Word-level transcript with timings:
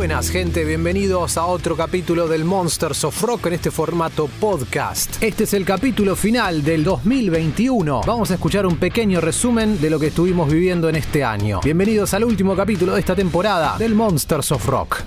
Buenas 0.00 0.30
gente, 0.30 0.64
bienvenidos 0.64 1.36
a 1.36 1.44
otro 1.44 1.76
capítulo 1.76 2.26
del 2.26 2.46
Monsters 2.46 3.04
of 3.04 3.20
Rock 3.20 3.48
en 3.48 3.52
este 3.52 3.70
formato 3.70 4.30
podcast. 4.40 5.22
Este 5.22 5.44
es 5.44 5.52
el 5.52 5.66
capítulo 5.66 6.16
final 6.16 6.64
del 6.64 6.84
2021. 6.84 8.00
Vamos 8.06 8.30
a 8.30 8.34
escuchar 8.34 8.64
un 8.64 8.78
pequeño 8.78 9.20
resumen 9.20 9.78
de 9.78 9.90
lo 9.90 10.00
que 10.00 10.06
estuvimos 10.06 10.50
viviendo 10.50 10.88
en 10.88 10.96
este 10.96 11.22
año. 11.22 11.60
Bienvenidos 11.62 12.14
al 12.14 12.24
último 12.24 12.56
capítulo 12.56 12.94
de 12.94 13.00
esta 13.00 13.14
temporada 13.14 13.76
del 13.76 13.94
Monsters 13.94 14.52
of 14.52 14.66
Rock. 14.68 15.02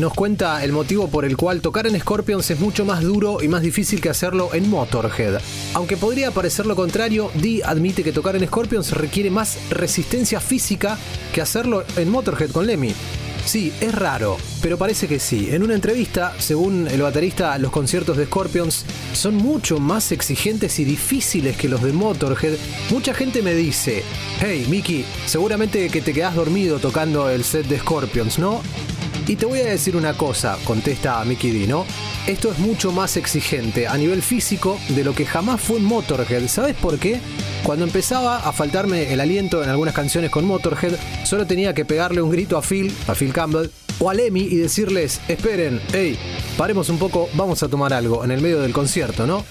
Nos 0.00 0.14
cuenta 0.14 0.64
el 0.64 0.72
motivo 0.72 1.08
por 1.08 1.26
el 1.26 1.36
cual 1.36 1.60
tocar 1.60 1.86
en 1.86 2.00
Scorpions 2.00 2.50
es 2.50 2.58
mucho 2.58 2.86
más 2.86 3.02
duro 3.02 3.42
y 3.42 3.48
más 3.48 3.60
difícil 3.60 4.00
que 4.00 4.08
hacerlo 4.08 4.48
en 4.54 4.70
Motorhead. 4.70 5.40
Aunque 5.74 5.98
podría 5.98 6.30
parecer 6.30 6.64
lo 6.64 6.74
contrario, 6.74 7.30
D 7.34 7.60
admite 7.64 8.02
que 8.02 8.12
tocar 8.12 8.34
en 8.34 8.46
Scorpions 8.46 8.92
requiere 8.92 9.30
más 9.30 9.58
resistencia 9.68 10.40
física 10.40 10.98
que 11.34 11.42
hacerlo 11.42 11.84
en 11.96 12.08
Motorhead 12.10 12.50
con 12.50 12.66
Lemmy. 12.66 12.94
Sí, 13.44 13.72
es 13.80 13.94
raro, 13.94 14.36
pero 14.62 14.78
parece 14.78 15.06
que 15.06 15.18
sí. 15.18 15.48
En 15.50 15.62
una 15.62 15.74
entrevista, 15.74 16.34
según 16.38 16.88
el 16.88 17.02
baterista, 17.02 17.58
los 17.58 17.70
conciertos 17.70 18.16
de 18.16 18.26
Scorpions 18.26 18.84
son 19.12 19.34
mucho 19.34 19.80
más 19.80 20.12
exigentes 20.12 20.78
y 20.78 20.84
difíciles 20.84 21.56
que 21.56 21.68
los 21.68 21.82
de 21.82 21.92
Motorhead. 21.92 22.56
Mucha 22.90 23.12
gente 23.12 23.42
me 23.42 23.54
dice, 23.54 24.02
hey 24.40 24.66
Mickey, 24.70 25.04
seguramente 25.26 25.88
que 25.90 26.00
te 26.00 26.14
quedas 26.14 26.34
dormido 26.34 26.78
tocando 26.78 27.28
el 27.28 27.44
set 27.44 27.66
de 27.66 27.78
Scorpions, 27.78 28.38
¿no? 28.38 28.62
Y 29.30 29.36
te 29.36 29.46
voy 29.46 29.60
a 29.60 29.66
decir 29.66 29.94
una 29.94 30.14
cosa, 30.14 30.58
contesta 30.64 31.24
Mickey 31.24 31.52
D, 31.52 31.68
¿no? 31.68 31.86
Esto 32.26 32.50
es 32.50 32.58
mucho 32.58 32.90
más 32.90 33.16
exigente 33.16 33.86
a 33.86 33.96
nivel 33.96 34.22
físico 34.22 34.76
de 34.88 35.04
lo 35.04 35.14
que 35.14 35.24
jamás 35.24 35.60
fue 35.60 35.76
en 35.76 35.84
Motorhead. 35.84 36.48
¿Sabes 36.48 36.74
por 36.74 36.98
qué? 36.98 37.20
Cuando 37.62 37.84
empezaba 37.84 38.38
a 38.38 38.52
faltarme 38.52 39.12
el 39.12 39.20
aliento 39.20 39.62
en 39.62 39.70
algunas 39.70 39.94
canciones 39.94 40.32
con 40.32 40.46
Motorhead, 40.46 40.96
solo 41.22 41.46
tenía 41.46 41.74
que 41.74 41.84
pegarle 41.84 42.22
un 42.22 42.30
grito 42.32 42.58
a 42.58 42.62
Phil, 42.62 42.92
a 43.06 43.14
Phil 43.14 43.32
Campbell, 43.32 43.70
o 44.00 44.10
a 44.10 44.14
Lemmy 44.14 44.40
y 44.40 44.56
decirles, 44.56 45.20
esperen, 45.28 45.80
hey, 45.92 46.18
paremos 46.58 46.88
un 46.88 46.98
poco, 46.98 47.28
vamos 47.34 47.62
a 47.62 47.68
tomar 47.68 47.92
algo 47.92 48.24
en 48.24 48.32
el 48.32 48.40
medio 48.40 48.58
del 48.58 48.72
concierto, 48.72 49.28
¿no? 49.28 49.44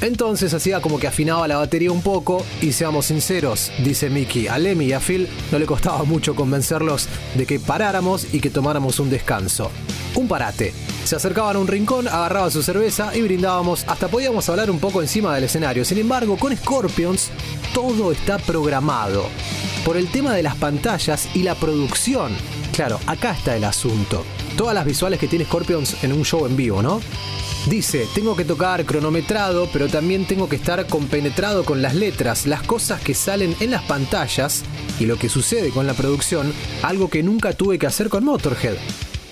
Entonces 0.00 0.54
hacía 0.54 0.80
como 0.80 0.98
que 0.98 1.06
afinaba 1.06 1.46
la 1.46 1.58
batería 1.58 1.92
un 1.92 2.02
poco 2.02 2.44
y 2.62 2.72
seamos 2.72 3.06
sinceros, 3.06 3.70
dice 3.84 4.08
Mickey, 4.08 4.48
a 4.48 4.58
Lemmy 4.58 4.86
y 4.86 4.92
a 4.92 5.00
Phil 5.00 5.28
no 5.52 5.58
le 5.58 5.66
costaba 5.66 6.04
mucho 6.04 6.34
convencerlos 6.34 7.08
de 7.34 7.44
que 7.44 7.60
paráramos 7.60 8.32
y 8.32 8.40
que 8.40 8.50
tomáramos 8.50 8.98
un 8.98 9.10
descanso. 9.10 9.70
Un 10.14 10.26
parate. 10.26 10.72
Se 11.04 11.16
acercaban 11.16 11.56
a 11.56 11.58
un 11.58 11.66
rincón, 11.66 12.08
agarraba 12.08 12.50
su 12.50 12.62
cerveza 12.62 13.14
y 13.16 13.22
brindábamos, 13.22 13.84
hasta 13.86 14.08
podíamos 14.08 14.48
hablar 14.48 14.70
un 14.70 14.78
poco 14.78 15.02
encima 15.02 15.34
del 15.34 15.44
escenario. 15.44 15.84
Sin 15.84 15.98
embargo, 15.98 16.36
con 16.36 16.56
Scorpions 16.56 17.30
todo 17.74 18.10
está 18.12 18.38
programado. 18.38 19.26
Por 19.84 19.96
el 19.96 20.10
tema 20.10 20.34
de 20.34 20.42
las 20.42 20.56
pantallas 20.56 21.28
y 21.34 21.42
la 21.42 21.54
producción. 21.54 22.32
Claro, 22.72 22.98
acá 23.06 23.32
está 23.32 23.56
el 23.56 23.64
asunto. 23.64 24.24
Todas 24.56 24.74
las 24.74 24.84
visuales 24.84 25.18
que 25.18 25.28
tiene 25.28 25.44
Scorpions 25.44 26.02
en 26.04 26.12
un 26.12 26.24
show 26.24 26.46
en 26.46 26.56
vivo, 26.56 26.82
¿no? 26.82 27.00
Dice, 27.66 28.06
tengo 28.14 28.34
que 28.36 28.44
tocar 28.44 28.86
cronometrado, 28.86 29.68
pero 29.72 29.88
también 29.88 30.24
tengo 30.24 30.48
que 30.48 30.56
estar 30.56 30.86
compenetrado 30.86 31.64
con 31.64 31.82
las 31.82 31.94
letras, 31.94 32.46
las 32.46 32.62
cosas 32.62 33.02
que 33.02 33.14
salen 33.14 33.54
en 33.60 33.70
las 33.70 33.82
pantallas 33.82 34.64
y 34.98 35.04
lo 35.04 35.18
que 35.18 35.28
sucede 35.28 35.70
con 35.70 35.86
la 35.86 35.94
producción, 35.94 36.52
algo 36.82 37.10
que 37.10 37.22
nunca 37.22 37.52
tuve 37.52 37.78
que 37.78 37.86
hacer 37.86 38.08
con 38.08 38.24
Motorhead. 38.24 38.76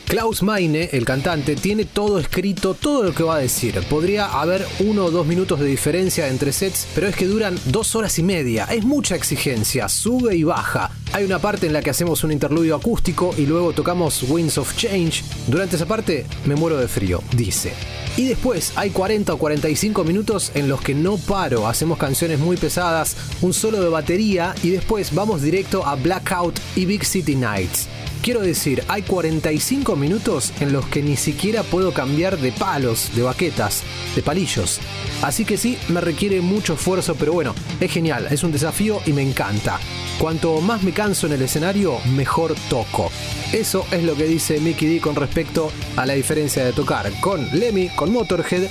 Klaus 0.08 0.42
Meine, 0.42 0.88
el 0.92 1.04
cantante, 1.04 1.54
tiene 1.54 1.84
todo 1.84 2.18
escrito, 2.18 2.72
todo 2.72 3.02
lo 3.02 3.14
que 3.14 3.22
va 3.22 3.36
a 3.36 3.40
decir. 3.40 3.78
Podría 3.90 4.40
haber 4.40 4.66
uno 4.80 5.04
o 5.04 5.10
dos 5.10 5.26
minutos 5.26 5.60
de 5.60 5.66
diferencia 5.66 6.28
entre 6.28 6.50
sets, 6.50 6.88
pero 6.94 7.08
es 7.08 7.14
que 7.14 7.26
duran 7.26 7.58
dos 7.66 7.94
horas 7.94 8.18
y 8.18 8.22
media. 8.22 8.64
Es 8.70 8.86
mucha 8.86 9.16
exigencia, 9.16 9.86
sube 9.90 10.34
y 10.34 10.44
baja. 10.44 10.90
Hay 11.12 11.26
una 11.26 11.40
parte 11.40 11.66
en 11.66 11.74
la 11.74 11.82
que 11.82 11.90
hacemos 11.90 12.24
un 12.24 12.32
interludio 12.32 12.74
acústico 12.74 13.34
y 13.36 13.44
luego 13.44 13.74
tocamos 13.74 14.22
Winds 14.22 14.56
of 14.56 14.74
Change. 14.76 15.24
Durante 15.46 15.76
esa 15.76 15.84
parte 15.84 16.24
me 16.46 16.56
muero 16.56 16.78
de 16.78 16.88
frío, 16.88 17.22
dice. 17.36 17.74
Y 18.16 18.24
después 18.24 18.72
hay 18.76 18.88
40 18.88 19.34
o 19.34 19.38
45 19.38 20.04
minutos 20.04 20.52
en 20.54 20.70
los 20.70 20.80
que 20.80 20.94
no 20.94 21.18
paro, 21.18 21.68
hacemos 21.68 21.98
canciones 21.98 22.38
muy 22.38 22.56
pesadas, 22.56 23.14
un 23.42 23.52
solo 23.52 23.82
de 23.82 23.90
batería 23.90 24.54
y 24.62 24.70
después 24.70 25.14
vamos 25.14 25.42
directo 25.42 25.84
a 25.86 25.96
Blackout 25.96 26.58
y 26.76 26.86
Big 26.86 27.04
City 27.04 27.36
Nights. 27.36 27.88
Quiero 28.22 28.40
decir, 28.40 28.82
hay 28.88 29.02
45 29.02 29.96
minutos 29.96 30.52
en 30.60 30.72
los 30.72 30.86
que 30.86 31.02
ni 31.02 31.16
siquiera 31.16 31.62
puedo 31.62 31.92
cambiar 31.92 32.36
de 32.36 32.52
palos, 32.52 33.10
de 33.14 33.22
baquetas, 33.22 33.82
de 34.14 34.22
palillos. 34.22 34.80
Así 35.22 35.44
que 35.44 35.56
sí, 35.56 35.78
me 35.88 36.00
requiere 36.00 36.40
mucho 36.40 36.74
esfuerzo, 36.74 37.14
pero 37.14 37.32
bueno, 37.32 37.54
es 37.80 37.90
genial, 37.90 38.26
es 38.30 38.42
un 38.42 38.52
desafío 38.52 39.00
y 39.06 39.12
me 39.12 39.22
encanta. 39.22 39.78
Cuanto 40.18 40.60
más 40.60 40.82
me 40.82 40.92
canso 40.92 41.26
en 41.26 41.34
el 41.34 41.42
escenario, 41.42 41.98
mejor 42.16 42.54
toco. 42.68 43.10
Eso 43.52 43.86
es 43.92 44.02
lo 44.02 44.16
que 44.16 44.24
dice 44.24 44.60
Mickey 44.60 44.94
D 44.94 45.00
con 45.00 45.14
respecto 45.14 45.70
a 45.96 46.04
la 46.04 46.14
diferencia 46.14 46.64
de 46.64 46.72
tocar 46.72 47.10
con 47.20 47.48
Lemmy, 47.58 47.88
con 47.90 48.12
Motorhead. 48.12 48.68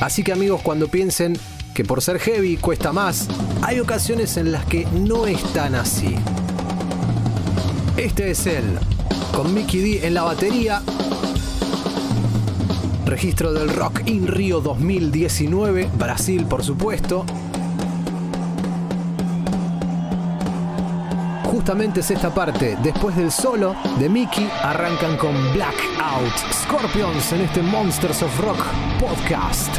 Así 0.00 0.22
que 0.24 0.32
amigos, 0.32 0.62
cuando 0.62 0.88
piensen 0.88 1.38
que 1.74 1.84
por 1.84 2.00
ser 2.00 2.18
heavy 2.18 2.56
cuesta 2.56 2.92
más, 2.92 3.28
hay 3.62 3.78
ocasiones 3.78 4.38
en 4.38 4.52
las 4.52 4.64
que 4.64 4.86
no 4.86 5.26
es 5.26 5.42
tan 5.52 5.74
así. 5.74 6.16
Este 7.96 8.30
es 8.30 8.46
él, 8.46 8.78
con 9.34 9.54
Mickey 9.54 9.80
D 9.80 10.06
en 10.06 10.12
la 10.12 10.22
batería. 10.22 10.82
Registro 13.06 13.54
del 13.54 13.70
Rock 13.70 14.02
in 14.04 14.26
Rio 14.26 14.60
2019, 14.60 15.88
Brasil 15.98 16.44
por 16.44 16.62
supuesto. 16.62 17.24
Justamente 21.44 22.00
es 22.00 22.10
esta 22.10 22.34
parte, 22.34 22.76
después 22.82 23.16
del 23.16 23.32
solo 23.32 23.74
de 23.98 24.10
Mickey, 24.10 24.46
arrancan 24.62 25.16
con 25.16 25.32
Blackout 25.54 26.52
Scorpions 26.52 27.32
en 27.32 27.40
este 27.40 27.62
Monsters 27.62 28.22
of 28.22 28.40
Rock 28.40 28.62
podcast. 29.00 29.74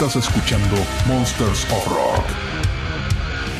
Estás 0.00 0.16
escuchando 0.16 0.76
Monsters 1.06 1.70
of 1.70 1.86
Rock. 1.88 2.24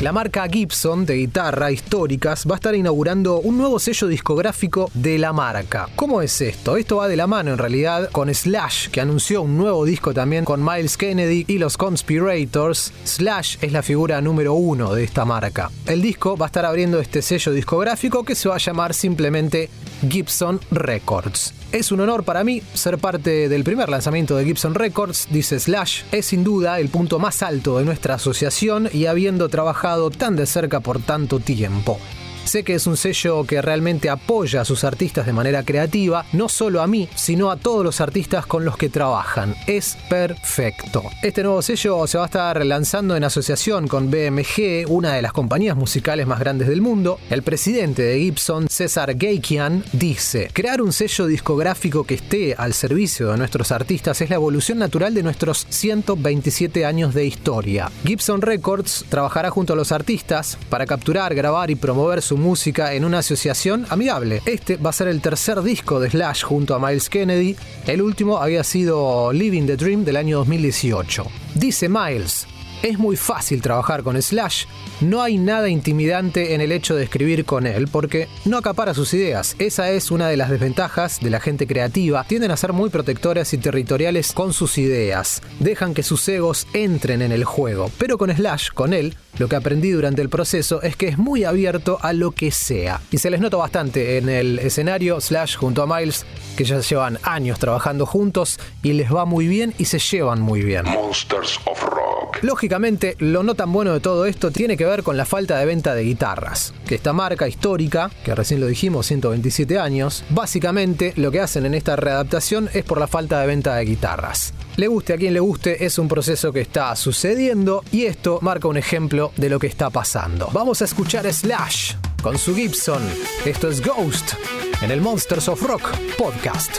La 0.00 0.10
marca 0.10 0.48
Gibson 0.48 1.04
de 1.04 1.16
guitarra 1.16 1.70
históricas 1.70 2.46
va 2.48 2.54
a 2.54 2.56
estar 2.56 2.74
inaugurando 2.74 3.40
un 3.40 3.58
nuevo 3.58 3.78
sello 3.78 4.06
discográfico 4.06 4.90
de 4.94 5.18
la 5.18 5.34
marca. 5.34 5.90
¿Cómo 5.96 6.22
es 6.22 6.40
esto? 6.40 6.78
Esto 6.78 6.96
va 6.96 7.08
de 7.08 7.18
la 7.18 7.26
mano 7.26 7.50
en 7.50 7.58
realidad 7.58 8.08
con 8.10 8.34
Slash, 8.34 8.88
que 8.88 9.02
anunció 9.02 9.42
un 9.42 9.58
nuevo 9.58 9.84
disco 9.84 10.14
también 10.14 10.46
con 10.46 10.64
Miles 10.64 10.96
Kennedy 10.96 11.44
y 11.46 11.58
los 11.58 11.76
Conspirators. 11.76 12.94
Slash 13.04 13.58
es 13.60 13.72
la 13.72 13.82
figura 13.82 14.22
número 14.22 14.54
uno 14.54 14.94
de 14.94 15.04
esta 15.04 15.26
marca. 15.26 15.70
El 15.84 16.00
disco 16.00 16.38
va 16.38 16.46
a 16.46 16.48
estar 16.48 16.64
abriendo 16.64 17.00
este 17.00 17.20
sello 17.20 17.52
discográfico 17.52 18.24
que 18.24 18.34
se 18.34 18.48
va 18.48 18.54
a 18.54 18.58
llamar 18.58 18.94
simplemente 18.94 19.68
Gibson 20.08 20.58
Records. 20.70 21.59
Es 21.72 21.92
un 21.92 22.00
honor 22.00 22.24
para 22.24 22.42
mí 22.42 22.62
ser 22.74 22.98
parte 22.98 23.48
del 23.48 23.62
primer 23.62 23.88
lanzamiento 23.88 24.36
de 24.36 24.44
Gibson 24.44 24.74
Records, 24.74 25.28
dice 25.30 25.60
Slash. 25.60 26.02
Es 26.10 26.26
sin 26.26 26.42
duda 26.42 26.80
el 26.80 26.88
punto 26.88 27.20
más 27.20 27.44
alto 27.44 27.78
de 27.78 27.84
nuestra 27.84 28.14
asociación 28.14 28.88
y 28.92 29.06
habiendo 29.06 29.48
trabajado 29.48 30.10
tan 30.10 30.34
de 30.34 30.46
cerca 30.46 30.80
por 30.80 31.00
tanto 31.00 31.38
tiempo. 31.38 32.00
Sé 32.44 32.64
que 32.64 32.74
es 32.74 32.86
un 32.86 32.96
sello 32.96 33.44
que 33.44 33.62
realmente 33.62 34.10
apoya 34.10 34.62
a 34.62 34.64
sus 34.64 34.84
artistas 34.84 35.26
de 35.26 35.32
manera 35.32 35.62
creativa, 35.62 36.24
no 36.32 36.48
solo 36.48 36.82
a 36.82 36.86
mí, 36.86 37.08
sino 37.14 37.50
a 37.50 37.56
todos 37.56 37.84
los 37.84 38.00
artistas 38.00 38.46
con 38.46 38.64
los 38.64 38.76
que 38.76 38.88
trabajan. 38.88 39.54
Es 39.66 39.96
perfecto. 40.08 41.02
Este 41.22 41.42
nuevo 41.42 41.62
sello 41.62 42.06
se 42.06 42.18
va 42.18 42.24
a 42.24 42.26
estar 42.26 42.66
lanzando 42.66 43.16
en 43.16 43.24
asociación 43.24 43.86
con 43.86 44.10
BMG, 44.10 44.86
una 44.88 45.14
de 45.14 45.22
las 45.22 45.32
compañías 45.32 45.76
musicales 45.76 46.26
más 46.26 46.40
grandes 46.40 46.68
del 46.68 46.82
mundo. 46.82 47.20
El 47.30 47.42
presidente 47.42 48.02
de 48.02 48.18
Gibson, 48.18 48.68
César 48.68 49.16
Geikian, 49.16 49.84
dice, 49.92 50.50
crear 50.52 50.82
un 50.82 50.92
sello 50.92 51.26
discográfico 51.26 52.04
que 52.04 52.14
esté 52.14 52.54
al 52.56 52.74
servicio 52.74 53.30
de 53.30 53.38
nuestros 53.38 53.70
artistas 53.70 54.20
es 54.20 54.30
la 54.30 54.36
evolución 54.36 54.78
natural 54.78 55.14
de 55.14 55.22
nuestros 55.22 55.66
127 55.68 56.84
años 56.84 57.14
de 57.14 57.26
historia. 57.26 57.90
Gibson 58.04 58.42
Records 58.42 59.04
trabajará 59.08 59.50
junto 59.50 59.74
a 59.74 59.76
los 59.76 59.92
artistas 59.92 60.58
para 60.68 60.86
capturar, 60.86 61.34
grabar 61.34 61.70
y 61.70 61.76
promover 61.76 62.22
su 62.22 62.29
música 62.36 62.94
en 62.94 63.04
una 63.04 63.18
asociación 63.18 63.86
amigable. 63.88 64.42
Este 64.46 64.76
va 64.76 64.90
a 64.90 64.94
ser 64.94 65.08
el 65.08 65.20
tercer 65.20 65.62
disco 65.62 66.00
de 66.00 66.10
Slash 66.10 66.42
junto 66.42 66.74
a 66.74 66.78
Miles 66.78 67.08
Kennedy. 67.08 67.56
El 67.86 68.02
último 68.02 68.38
había 68.38 68.64
sido 68.64 69.32
Living 69.32 69.66
the 69.66 69.76
Dream 69.76 70.04
del 70.04 70.16
año 70.16 70.38
2018. 70.38 71.26
Dice 71.54 71.88
Miles, 71.88 72.46
es 72.82 72.98
muy 72.98 73.16
fácil 73.16 73.60
trabajar 73.60 74.02
con 74.02 74.20
Slash, 74.20 74.64
no 75.02 75.22
hay 75.22 75.36
nada 75.36 75.68
intimidante 75.68 76.54
en 76.54 76.62
el 76.62 76.72
hecho 76.72 76.96
de 76.96 77.04
escribir 77.04 77.44
con 77.44 77.66
él 77.66 77.88
porque 77.88 78.26
no 78.46 78.56
acapara 78.56 78.94
sus 78.94 79.12
ideas. 79.12 79.54
Esa 79.58 79.90
es 79.90 80.10
una 80.10 80.28
de 80.28 80.38
las 80.38 80.48
desventajas 80.48 81.20
de 81.20 81.28
la 81.28 81.40
gente 81.40 81.66
creativa, 81.66 82.24
tienden 82.24 82.50
a 82.50 82.56
ser 82.56 82.72
muy 82.72 82.88
protectoras 82.88 83.52
y 83.52 83.58
territoriales 83.58 84.32
con 84.32 84.54
sus 84.54 84.78
ideas, 84.78 85.42
dejan 85.58 85.92
que 85.92 86.02
sus 86.02 86.26
egos 86.28 86.66
entren 86.72 87.20
en 87.20 87.32
el 87.32 87.44
juego, 87.44 87.90
pero 87.98 88.16
con 88.16 88.34
Slash, 88.34 88.70
con 88.70 88.94
él, 88.94 89.14
lo 89.38 89.48
que 89.48 89.56
aprendí 89.56 89.90
durante 89.90 90.22
el 90.22 90.28
proceso 90.28 90.82
es 90.82 90.96
que 90.96 91.08
es 91.08 91.18
muy 91.18 91.44
abierto 91.44 91.98
a 92.02 92.12
lo 92.12 92.32
que 92.32 92.50
sea. 92.50 93.00
Y 93.10 93.18
se 93.18 93.30
les 93.30 93.40
nota 93.40 93.56
bastante 93.56 94.18
en 94.18 94.28
el 94.28 94.58
escenario, 94.58 95.20
Slash 95.20 95.56
junto 95.56 95.82
a 95.82 95.86
Miles, 95.86 96.26
que 96.56 96.64
ya 96.64 96.80
llevan 96.80 97.18
años 97.22 97.58
trabajando 97.58 98.06
juntos 98.06 98.58
y 98.82 98.92
les 98.92 99.12
va 99.12 99.24
muy 99.24 99.48
bien 99.48 99.74
y 99.78 99.86
se 99.86 99.98
llevan 99.98 100.40
muy 100.40 100.62
bien. 100.62 100.84
Monsters 100.84 101.58
of 101.66 101.82
Rock. 101.82 102.38
Lógicamente, 102.42 103.16
lo 103.18 103.42
no 103.42 103.54
tan 103.54 103.72
bueno 103.72 103.92
de 103.92 104.00
todo 104.00 104.24
esto 104.24 104.50
tiene 104.50 104.76
que 104.76 104.86
ver 104.86 105.02
con 105.02 105.16
la 105.16 105.24
falta 105.24 105.58
de 105.58 105.66
venta 105.66 105.94
de 105.94 106.02
guitarras. 106.02 106.72
Que 106.86 106.94
esta 106.94 107.12
marca 107.12 107.48
histórica, 107.48 108.10
que 108.24 108.34
recién 108.34 108.60
lo 108.60 108.66
dijimos, 108.66 109.06
127 109.06 109.78
años, 109.78 110.24
básicamente 110.30 111.12
lo 111.16 111.30
que 111.30 111.40
hacen 111.40 111.66
en 111.66 111.74
esta 111.74 111.96
readaptación 111.96 112.70
es 112.72 112.84
por 112.84 112.98
la 112.98 113.06
falta 113.06 113.40
de 113.40 113.46
venta 113.46 113.74
de 113.74 113.84
guitarras. 113.84 114.54
Le 114.76 114.86
guste 114.86 115.12
a 115.12 115.16
quien 115.16 115.34
le 115.34 115.40
guste, 115.40 115.84
es 115.84 115.98
un 115.98 116.08
proceso 116.08 116.52
que 116.52 116.60
está 116.60 116.94
sucediendo 116.96 117.84
y 117.92 118.04
esto 118.04 118.38
marca 118.40 118.68
un 118.68 118.76
ejemplo 118.76 119.32
de 119.36 119.50
lo 119.50 119.58
que 119.58 119.66
está 119.66 119.90
pasando. 119.90 120.48
Vamos 120.52 120.80
a 120.80 120.84
escuchar 120.84 121.30
Slash 121.32 121.94
con 122.22 122.38
su 122.38 122.54
Gibson. 122.54 123.02
Esto 123.44 123.68
es 123.68 123.84
Ghost 123.84 124.34
en 124.82 124.90
el 124.90 125.00
Monsters 125.00 125.48
of 125.48 125.62
Rock 125.62 125.90
podcast. 126.16 126.78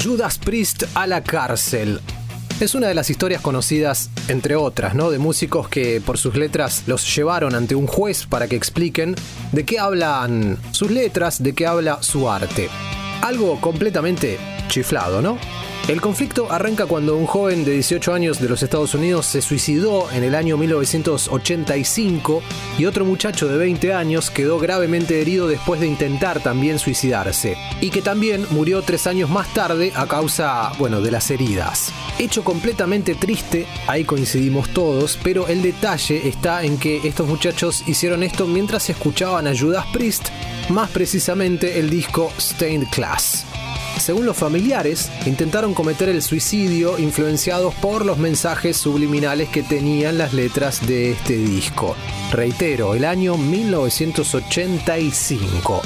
Judas 0.00 0.38
Priest 0.38 0.84
a 0.94 1.06
la 1.06 1.22
cárcel. 1.22 2.00
Es 2.60 2.74
una 2.74 2.86
de 2.86 2.94
las 2.94 3.10
historias 3.10 3.42
conocidas, 3.42 4.08
entre 4.28 4.54
otras, 4.54 4.94
¿no? 4.94 5.10
De 5.10 5.18
músicos 5.18 5.68
que 5.68 6.00
por 6.00 6.16
sus 6.16 6.36
letras 6.36 6.84
los 6.86 7.14
llevaron 7.14 7.54
ante 7.54 7.74
un 7.74 7.86
juez 7.86 8.26
para 8.26 8.46
que 8.46 8.56
expliquen 8.56 9.16
de 9.50 9.64
qué 9.64 9.78
hablan 9.78 10.58
sus 10.70 10.90
letras, 10.90 11.42
de 11.42 11.54
qué 11.54 11.66
habla 11.66 12.02
su 12.02 12.30
arte. 12.30 12.68
Algo 13.20 13.60
completamente 13.60 14.38
chiflado, 14.68 15.20
¿no? 15.20 15.38
El 15.88 16.00
conflicto 16.00 16.50
arranca 16.50 16.86
cuando 16.86 17.16
un 17.16 17.26
joven 17.26 17.64
de 17.64 17.72
18 17.72 18.14
años 18.14 18.40
de 18.40 18.48
los 18.48 18.62
Estados 18.62 18.94
Unidos 18.94 19.26
se 19.26 19.42
suicidó 19.42 20.10
en 20.12 20.22
el 20.22 20.36
año 20.36 20.56
1985 20.56 22.40
y 22.78 22.84
otro 22.84 23.04
muchacho 23.04 23.48
de 23.48 23.58
20 23.58 23.92
años 23.92 24.30
quedó 24.30 24.60
gravemente 24.60 25.20
herido 25.20 25.48
después 25.48 25.80
de 25.80 25.88
intentar 25.88 26.40
también 26.40 26.78
suicidarse 26.78 27.56
y 27.80 27.90
que 27.90 28.00
también 28.00 28.46
murió 28.50 28.82
tres 28.82 29.08
años 29.08 29.28
más 29.28 29.52
tarde 29.54 29.92
a 29.96 30.06
causa, 30.06 30.70
bueno, 30.78 31.00
de 31.00 31.10
las 31.10 31.28
heridas. 31.32 31.92
Hecho 32.16 32.44
completamente 32.44 33.16
triste, 33.16 33.66
ahí 33.88 34.04
coincidimos 34.04 34.68
todos, 34.68 35.18
pero 35.24 35.48
el 35.48 35.62
detalle 35.62 36.28
está 36.28 36.62
en 36.62 36.78
que 36.78 37.00
estos 37.06 37.26
muchachos 37.26 37.82
hicieron 37.88 38.22
esto 38.22 38.46
mientras 38.46 38.88
escuchaban 38.88 39.48
a 39.48 39.58
Judas 39.58 39.86
Priest, 39.92 40.28
más 40.68 40.90
precisamente 40.90 41.80
el 41.80 41.90
disco 41.90 42.32
Stained 42.38 42.86
Class. 42.90 43.51
Según 44.02 44.26
los 44.26 44.36
familiares, 44.36 45.08
intentaron 45.26 45.72
cometer 45.74 46.08
el 46.08 46.22
suicidio 46.22 46.98
influenciados 46.98 47.72
por 47.76 48.04
los 48.04 48.18
mensajes 48.18 48.76
subliminales 48.76 49.48
que 49.48 49.62
tenían 49.62 50.18
las 50.18 50.32
letras 50.32 50.84
de 50.84 51.12
este 51.12 51.36
disco. 51.36 51.94
Reitero, 52.32 52.96
el 52.96 53.04
año 53.04 53.36
1985. 53.36 55.82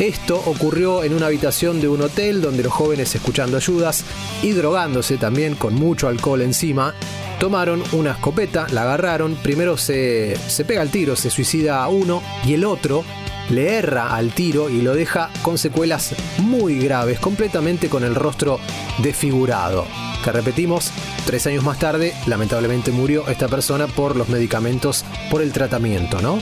Esto 0.00 0.42
ocurrió 0.46 1.04
en 1.04 1.14
una 1.14 1.26
habitación 1.26 1.80
de 1.80 1.86
un 1.86 2.02
hotel 2.02 2.42
donde 2.42 2.64
los 2.64 2.72
jóvenes 2.72 3.14
escuchando 3.14 3.56
ayudas 3.56 4.04
y 4.42 4.50
drogándose 4.50 5.16
también 5.16 5.54
con 5.54 5.74
mucho 5.74 6.08
alcohol 6.08 6.42
encima, 6.42 6.92
tomaron 7.38 7.84
una 7.92 8.10
escopeta, 8.10 8.66
la 8.72 8.82
agarraron, 8.82 9.36
primero 9.36 9.76
se, 9.76 10.36
se 10.48 10.64
pega 10.64 10.82
el 10.82 10.90
tiro, 10.90 11.14
se 11.14 11.30
suicida 11.30 11.86
uno 11.86 12.20
y 12.44 12.54
el 12.54 12.64
otro 12.64 13.04
le 13.50 13.74
erra 13.74 14.14
al 14.14 14.32
tiro 14.32 14.70
y 14.70 14.80
lo 14.80 14.94
deja 14.94 15.30
con 15.42 15.58
secuelas 15.58 16.14
muy 16.38 16.78
graves, 16.78 17.18
completamente 17.18 17.88
con 17.88 18.04
el 18.04 18.14
rostro 18.14 18.58
desfigurado. 18.98 19.86
Que 20.24 20.32
repetimos, 20.32 20.92
tres 21.26 21.46
años 21.46 21.64
más 21.64 21.78
tarde, 21.78 22.14
lamentablemente 22.26 22.92
murió 22.92 23.26
esta 23.28 23.48
persona 23.48 23.86
por 23.86 24.16
los 24.16 24.28
medicamentos, 24.28 25.04
por 25.30 25.42
el 25.42 25.52
tratamiento, 25.52 26.20
¿no? 26.20 26.38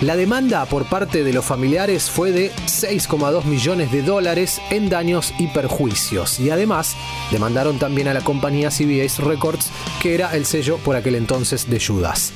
La 0.00 0.16
demanda 0.16 0.66
por 0.66 0.84
parte 0.84 1.24
de 1.24 1.32
los 1.32 1.44
familiares 1.44 2.10
fue 2.10 2.30
de 2.32 2.52
6,2 2.66 3.44
millones 3.44 3.90
de 3.90 4.02
dólares 4.02 4.60
en 4.70 4.90
daños 4.90 5.32
y 5.38 5.46
perjuicios. 5.46 6.40
Y 6.40 6.50
además 6.50 6.94
demandaron 7.30 7.78
también 7.78 8.08
a 8.08 8.14
la 8.14 8.20
compañía 8.20 8.70
CBS 8.70 9.22
Records, 9.22 9.70
que 10.02 10.14
era 10.14 10.34
el 10.36 10.44
sello 10.44 10.78
por 10.78 10.96
aquel 10.96 11.14
entonces 11.14 11.70
de 11.70 11.80
Judas. 11.80 12.32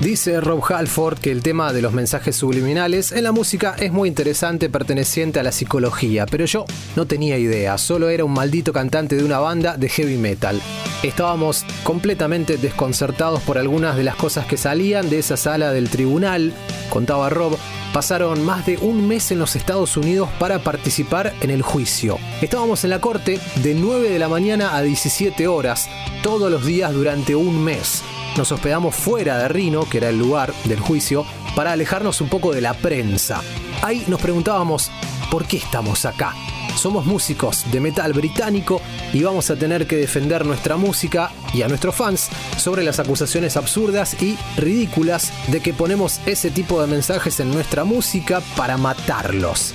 Dice 0.00 0.42
Rob 0.42 0.62
Halford 0.62 1.18
que 1.18 1.32
el 1.32 1.42
tema 1.42 1.72
de 1.72 1.80
los 1.80 1.94
mensajes 1.94 2.36
subliminales 2.36 3.12
en 3.12 3.24
la 3.24 3.32
música 3.32 3.74
es 3.78 3.92
muy 3.92 4.10
interesante 4.10 4.68
perteneciente 4.68 5.40
a 5.40 5.42
la 5.42 5.52
psicología, 5.52 6.26
pero 6.26 6.44
yo 6.44 6.66
no 6.96 7.06
tenía 7.06 7.38
idea, 7.38 7.78
solo 7.78 8.10
era 8.10 8.24
un 8.24 8.34
maldito 8.34 8.74
cantante 8.74 9.16
de 9.16 9.24
una 9.24 9.38
banda 9.38 9.78
de 9.78 9.88
heavy 9.88 10.18
metal. 10.18 10.60
Estábamos 11.02 11.64
completamente 11.82 12.58
desconcertados 12.58 13.40
por 13.40 13.56
algunas 13.56 13.96
de 13.96 14.04
las 14.04 14.16
cosas 14.16 14.44
que 14.44 14.58
salían 14.58 15.08
de 15.08 15.18
esa 15.18 15.38
sala 15.38 15.72
del 15.72 15.88
tribunal, 15.88 16.52
contaba 16.90 17.30
Rob, 17.30 17.56
pasaron 17.94 18.44
más 18.44 18.66
de 18.66 18.76
un 18.76 19.08
mes 19.08 19.30
en 19.30 19.38
los 19.38 19.56
Estados 19.56 19.96
Unidos 19.96 20.28
para 20.38 20.58
participar 20.58 21.32
en 21.40 21.50
el 21.50 21.62
juicio. 21.62 22.18
Estábamos 22.42 22.84
en 22.84 22.90
la 22.90 23.00
corte 23.00 23.40
de 23.62 23.74
9 23.74 24.10
de 24.10 24.18
la 24.18 24.28
mañana 24.28 24.76
a 24.76 24.82
17 24.82 25.48
horas, 25.48 25.88
todos 26.22 26.50
los 26.50 26.66
días 26.66 26.92
durante 26.92 27.34
un 27.34 27.64
mes 27.64 28.02
nos 28.36 28.52
hospedamos 28.52 28.94
fuera 28.94 29.38
de 29.38 29.48
Rino, 29.48 29.88
que 29.88 29.98
era 29.98 30.10
el 30.10 30.18
lugar 30.18 30.52
del 30.64 30.80
juicio, 30.80 31.24
para 31.54 31.72
alejarnos 31.72 32.20
un 32.20 32.28
poco 32.28 32.52
de 32.52 32.60
la 32.60 32.74
prensa. 32.74 33.40
Ahí 33.82 34.04
nos 34.08 34.20
preguntábamos, 34.20 34.90
¿por 35.30 35.46
qué 35.46 35.56
estamos 35.56 36.04
acá? 36.04 36.34
Somos 36.76 37.06
músicos 37.06 37.64
de 37.72 37.80
metal 37.80 38.12
británico 38.12 38.82
y 39.12 39.22
vamos 39.22 39.50
a 39.50 39.56
tener 39.56 39.86
que 39.86 39.96
defender 39.96 40.44
nuestra 40.44 40.76
música 40.76 41.30
y 41.54 41.62
a 41.62 41.68
nuestros 41.68 41.94
fans 41.94 42.28
sobre 42.58 42.84
las 42.84 42.98
acusaciones 42.98 43.56
absurdas 43.56 44.20
y 44.22 44.36
ridículas 44.56 45.32
de 45.48 45.60
que 45.60 45.72
ponemos 45.72 46.20
ese 46.26 46.50
tipo 46.50 46.80
de 46.80 46.86
mensajes 46.88 47.40
en 47.40 47.50
nuestra 47.50 47.84
música 47.84 48.42
para 48.56 48.76
matarlos. 48.76 49.72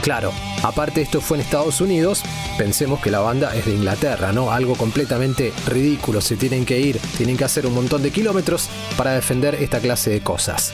Claro, 0.00 0.32
aparte 0.62 1.02
esto 1.02 1.20
fue 1.20 1.36
en 1.36 1.42
Estados 1.42 1.80
Unidos, 1.80 2.22
pensemos 2.56 3.00
que 3.00 3.10
la 3.10 3.20
banda 3.20 3.54
es 3.54 3.66
de 3.66 3.74
Inglaterra, 3.74 4.32
¿no? 4.32 4.52
Algo 4.52 4.74
completamente 4.74 5.52
ridículo, 5.66 6.20
se 6.20 6.36
tienen 6.36 6.64
que 6.64 6.80
ir, 6.80 6.98
tienen 7.16 7.36
que 7.36 7.44
hacer 7.44 7.66
un 7.66 7.74
montón 7.74 8.02
de 8.02 8.10
kilómetros 8.10 8.68
para 8.96 9.12
defender 9.12 9.56
esta 9.56 9.80
clase 9.80 10.10
de 10.10 10.20
cosas. 10.20 10.72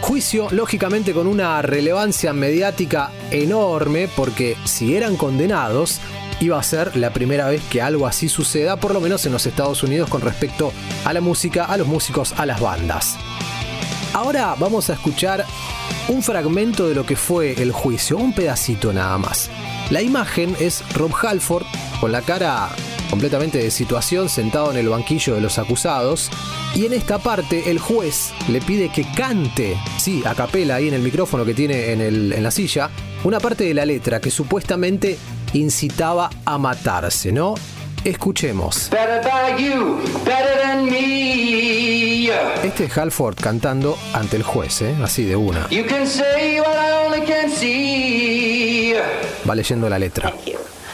Juicio, 0.00 0.48
lógicamente, 0.50 1.14
con 1.14 1.26
una 1.26 1.62
relevancia 1.62 2.34
mediática 2.34 3.10
enorme, 3.30 4.08
porque 4.14 4.54
si 4.64 4.96
eran 4.96 5.16
condenados, 5.16 5.98
iba 6.40 6.58
a 6.58 6.62
ser 6.62 6.94
la 6.96 7.10
primera 7.10 7.48
vez 7.48 7.62
que 7.70 7.80
algo 7.80 8.06
así 8.06 8.28
suceda, 8.28 8.76
por 8.76 8.92
lo 8.92 9.00
menos 9.00 9.24
en 9.24 9.32
los 9.32 9.46
Estados 9.46 9.82
Unidos, 9.82 10.10
con 10.10 10.20
respecto 10.20 10.72
a 11.04 11.12
la 11.14 11.22
música, 11.22 11.64
a 11.64 11.78
los 11.78 11.86
músicos, 11.86 12.34
a 12.36 12.44
las 12.44 12.60
bandas. 12.60 13.16
Ahora 14.14 14.54
vamos 14.56 14.90
a 14.90 14.92
escuchar 14.92 15.44
un 16.06 16.22
fragmento 16.22 16.88
de 16.88 16.94
lo 16.94 17.04
que 17.04 17.16
fue 17.16 17.60
el 17.60 17.72
juicio, 17.72 18.16
un 18.16 18.32
pedacito 18.32 18.92
nada 18.92 19.18
más. 19.18 19.50
La 19.90 20.02
imagen 20.02 20.56
es 20.60 20.84
Rob 20.94 21.12
Halford 21.20 21.66
con 22.00 22.12
la 22.12 22.22
cara 22.22 22.68
completamente 23.10 23.58
de 23.58 23.72
situación 23.72 24.28
sentado 24.28 24.70
en 24.70 24.76
el 24.76 24.88
banquillo 24.88 25.34
de 25.34 25.40
los 25.40 25.58
acusados 25.58 26.30
y 26.76 26.86
en 26.86 26.92
esta 26.92 27.18
parte 27.18 27.70
el 27.72 27.80
juez 27.80 28.32
le 28.48 28.60
pide 28.60 28.88
que 28.88 29.04
cante, 29.16 29.76
sí, 29.98 30.22
a 30.24 30.36
capela 30.36 30.76
ahí 30.76 30.86
en 30.86 30.94
el 30.94 31.02
micrófono 31.02 31.44
que 31.44 31.54
tiene 31.54 31.90
en, 31.90 32.00
en 32.00 32.42
la 32.42 32.52
silla, 32.52 32.90
una 33.24 33.40
parte 33.40 33.64
de 33.64 33.74
la 33.74 33.84
letra 33.84 34.20
que 34.20 34.30
supuestamente 34.30 35.18
incitaba 35.54 36.30
a 36.44 36.56
matarse, 36.56 37.32
¿no? 37.32 37.56
Escuchemos. 38.04 38.90
Este 42.62 42.84
es 42.84 42.98
Halford 42.98 43.36
cantando 43.40 43.98
ante 44.12 44.36
el 44.36 44.42
juez, 44.42 44.82
¿eh? 44.82 44.94
así 45.02 45.24
de 45.24 45.36
una. 45.36 45.66
Va 49.48 49.54
leyendo 49.54 49.88
la 49.88 49.98
letra. 49.98 50.34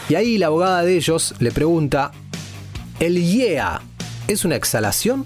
Y 0.07 0.15
ahí 0.15 0.37
la 0.37 0.47
abogada 0.47 0.83
de 0.83 0.95
ellos 0.95 1.35
le 1.39 1.51
pregunta, 1.51 2.11
¿el 2.99 3.21
yeah 3.21 3.81
es 4.27 4.45
una 4.45 4.55
exhalación? 4.55 5.25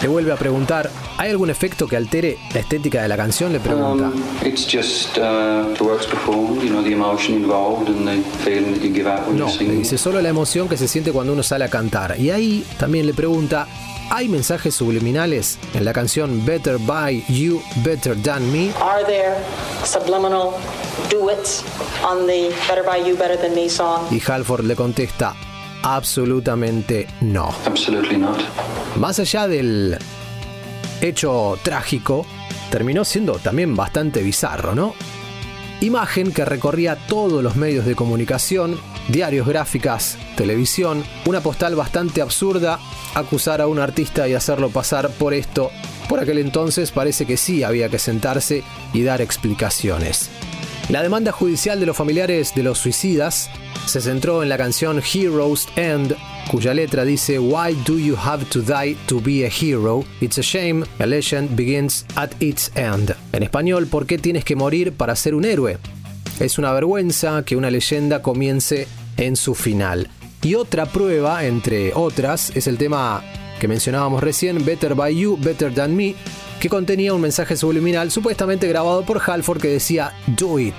Le 0.00 0.08
vuelve 0.08 0.32
a 0.32 0.36
preguntar, 0.36 0.90
¿hay 1.16 1.30
algún 1.30 1.50
efecto 1.50 1.86
que 1.86 1.96
altere 1.96 2.38
la 2.54 2.60
estética 2.60 3.02
de 3.02 3.08
la 3.08 3.16
canción? 3.16 3.52
Le 3.52 3.60
pregunta. 3.60 4.10
No, 9.34 9.46
le 9.58 9.72
dice 9.72 9.98
solo 9.98 10.20
la 10.22 10.28
emoción 10.28 10.68
que 10.68 10.76
se 10.76 10.88
siente 10.88 11.12
cuando 11.12 11.32
uno 11.32 11.42
sale 11.42 11.64
a 11.64 11.68
cantar. 11.68 12.18
Y 12.18 12.30
ahí 12.30 12.64
también 12.78 13.06
le 13.06 13.14
pregunta, 13.14 13.66
¿hay 14.10 14.28
mensajes 14.28 14.74
subliminales 14.74 15.58
en 15.74 15.84
la 15.84 15.92
canción 15.92 16.44
Better 16.46 16.78
By 16.78 17.24
You, 17.28 17.60
Better 17.84 18.20
Than 18.22 18.50
Me? 18.52 18.72
Are 18.80 19.04
there 19.04 19.36
subliminal 19.84 20.52
duets 21.10 21.64
on 22.04 22.26
the 22.26 22.50
Better 22.68 22.84
By 22.84 23.08
You, 23.08 23.16
Better 23.16 23.38
Than 23.38 23.54
Me 23.54 23.68
song? 23.68 24.06
Y 24.10 24.20
Halford 24.24 24.64
le 24.64 24.76
contesta, 24.76 25.34
absolutamente 25.82 27.06
no. 27.20 27.50
Más 28.96 29.18
allá 29.18 29.48
del 29.48 29.98
hecho 31.00 31.58
trágico, 31.62 32.26
terminó 32.70 33.04
siendo 33.04 33.34
también 33.34 33.76
bastante 33.76 34.22
bizarro, 34.22 34.74
¿no? 34.74 34.94
Imagen 35.80 36.32
que 36.32 36.44
recorría 36.44 36.96
todos 37.06 37.42
los 37.42 37.54
medios 37.54 37.86
de 37.86 37.94
comunicación, 37.94 38.80
diarios, 39.08 39.46
gráficas, 39.46 40.18
televisión, 40.36 41.04
una 41.24 41.40
postal 41.40 41.76
bastante 41.76 42.20
absurda, 42.20 42.80
acusar 43.14 43.60
a 43.60 43.68
un 43.68 43.78
artista 43.78 44.28
y 44.28 44.34
hacerlo 44.34 44.70
pasar 44.70 45.08
por 45.10 45.34
esto. 45.34 45.70
Por 46.08 46.18
aquel 46.18 46.38
entonces 46.38 46.90
parece 46.90 47.26
que 47.26 47.36
sí 47.36 47.62
había 47.62 47.88
que 47.88 47.98
sentarse 47.98 48.64
y 48.92 49.02
dar 49.02 49.20
explicaciones. 49.20 50.30
La 50.88 51.02
demanda 51.02 51.32
judicial 51.32 51.78
de 51.80 51.84
los 51.84 51.96
familiares 51.96 52.54
de 52.54 52.62
los 52.62 52.78
suicidas 52.78 53.50
se 53.84 54.00
centró 54.00 54.42
en 54.42 54.48
la 54.48 54.56
canción 54.56 55.02
Heroes 55.02 55.68
End 55.76 56.16
cuya 56.50 56.72
letra 56.72 57.04
dice 57.04 57.38
Why 57.38 57.74
do 57.86 57.98
you 57.98 58.16
have 58.16 58.46
to 58.46 58.62
die 58.62 58.96
to 59.06 59.20
be 59.20 59.44
a 59.44 59.50
hero? 59.50 60.02
It's 60.22 60.38
a 60.38 60.42
shame, 60.42 60.86
a 60.98 61.04
legend 61.04 61.54
begins 61.54 62.06
at 62.16 62.30
its 62.40 62.72
end. 62.74 63.14
En 63.32 63.42
español, 63.42 63.86
¿por 63.86 64.06
qué 64.06 64.16
tienes 64.16 64.46
que 64.46 64.56
morir 64.56 64.92
para 64.92 65.14
ser 65.14 65.34
un 65.34 65.44
héroe? 65.44 65.76
Es 66.40 66.58
una 66.58 66.72
vergüenza 66.72 67.44
que 67.44 67.56
una 67.56 67.70
leyenda 67.70 68.22
comience 68.22 68.88
en 69.18 69.36
su 69.36 69.54
final. 69.54 70.08
Y 70.40 70.54
otra 70.54 70.86
prueba, 70.86 71.44
entre 71.44 71.92
otras, 71.92 72.50
es 72.56 72.66
el 72.66 72.78
tema 72.78 73.22
que 73.60 73.68
mencionábamos 73.68 74.22
recién, 74.22 74.64
Better 74.64 74.94
by 74.94 75.14
You, 75.14 75.36
Better 75.38 75.74
Than 75.74 75.94
Me, 75.94 76.14
que 76.60 76.68
contenía 76.68 77.14
un 77.14 77.20
mensaje 77.20 77.56
subliminal 77.56 78.10
supuestamente 78.10 78.68
grabado 78.68 79.04
por 79.04 79.20
Halford 79.24 79.60
que 79.60 79.68
decía 79.68 80.12
Do 80.26 80.58
it, 80.58 80.74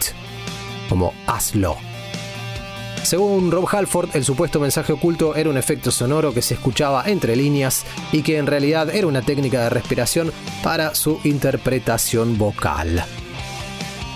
como 0.90 1.14
hazlo. 1.28 1.78
Según 3.04 3.50
Rob 3.50 3.68
Halford, 3.72 4.10
el 4.14 4.26
supuesto 4.26 4.60
mensaje 4.60 4.94
oculto 4.94 5.36
era 5.36 5.50
un 5.50 5.58
efecto 5.58 5.90
sonoro 5.90 6.34
que 6.34 6.42
se 6.42 6.54
escuchaba 6.54 7.04
entre 7.08 7.36
líneas 7.36 7.86
y 8.12 8.22
que 8.22 8.38
en 8.38 8.46
realidad 8.46 8.94
era 8.94 9.08
una 9.08 9.22
técnica 9.22 9.64
de 9.64 9.70
respiración 9.70 10.32
para 10.64 10.94
su 10.96 11.20
interpretación 11.24 12.38
vocal. 12.38 13.06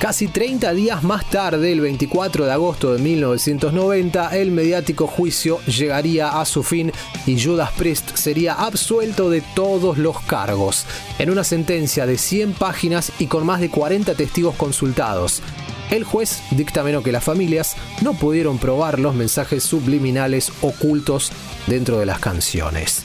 Casi 0.04 0.28
30 0.28 0.74
días 0.74 1.02
más 1.02 1.30
tarde, 1.30 1.72
el 1.72 1.80
24 1.80 2.46
de 2.46 2.52
agosto 2.52 2.94
de 2.94 3.02
1990, 3.02 4.36
el 4.38 4.52
mediático 4.52 5.08
juicio 5.08 5.62
llegaría 5.62 6.42
a 6.42 6.44
su 6.44 6.62
fin 6.62 6.92
y 7.26 7.42
Judas 7.42 7.72
Priest 7.78 8.18
sería 8.18 8.54
absuelto 8.54 9.30
de 9.30 9.42
todos 9.56 9.98
los 9.98 10.20
cargos, 10.24 10.86
en 11.20 11.30
una 11.30 11.46
sentencia 11.46 12.06
de 12.06 12.18
100 12.18 12.52
páginas 12.52 13.14
y 13.18 13.28
con 13.28 13.46
más 13.46 13.62
de 13.62 13.70
40 13.70 14.14
testigos 14.16 14.56
consultados. 14.56 15.42
El 15.90 16.04
juez 16.04 16.42
dictaminó 16.52 17.02
que 17.02 17.14
las 17.14 17.24
familias 17.24 17.78
no 18.02 18.14
pudieron 18.14 18.58
probar 18.58 19.00
los 19.00 19.16
mensajes 19.16 19.64
subliminales 19.64 20.52
ocultos 20.62 21.32
dentro 21.66 22.00
de 22.00 22.08
las 22.08 22.20
canciones. 22.20 23.04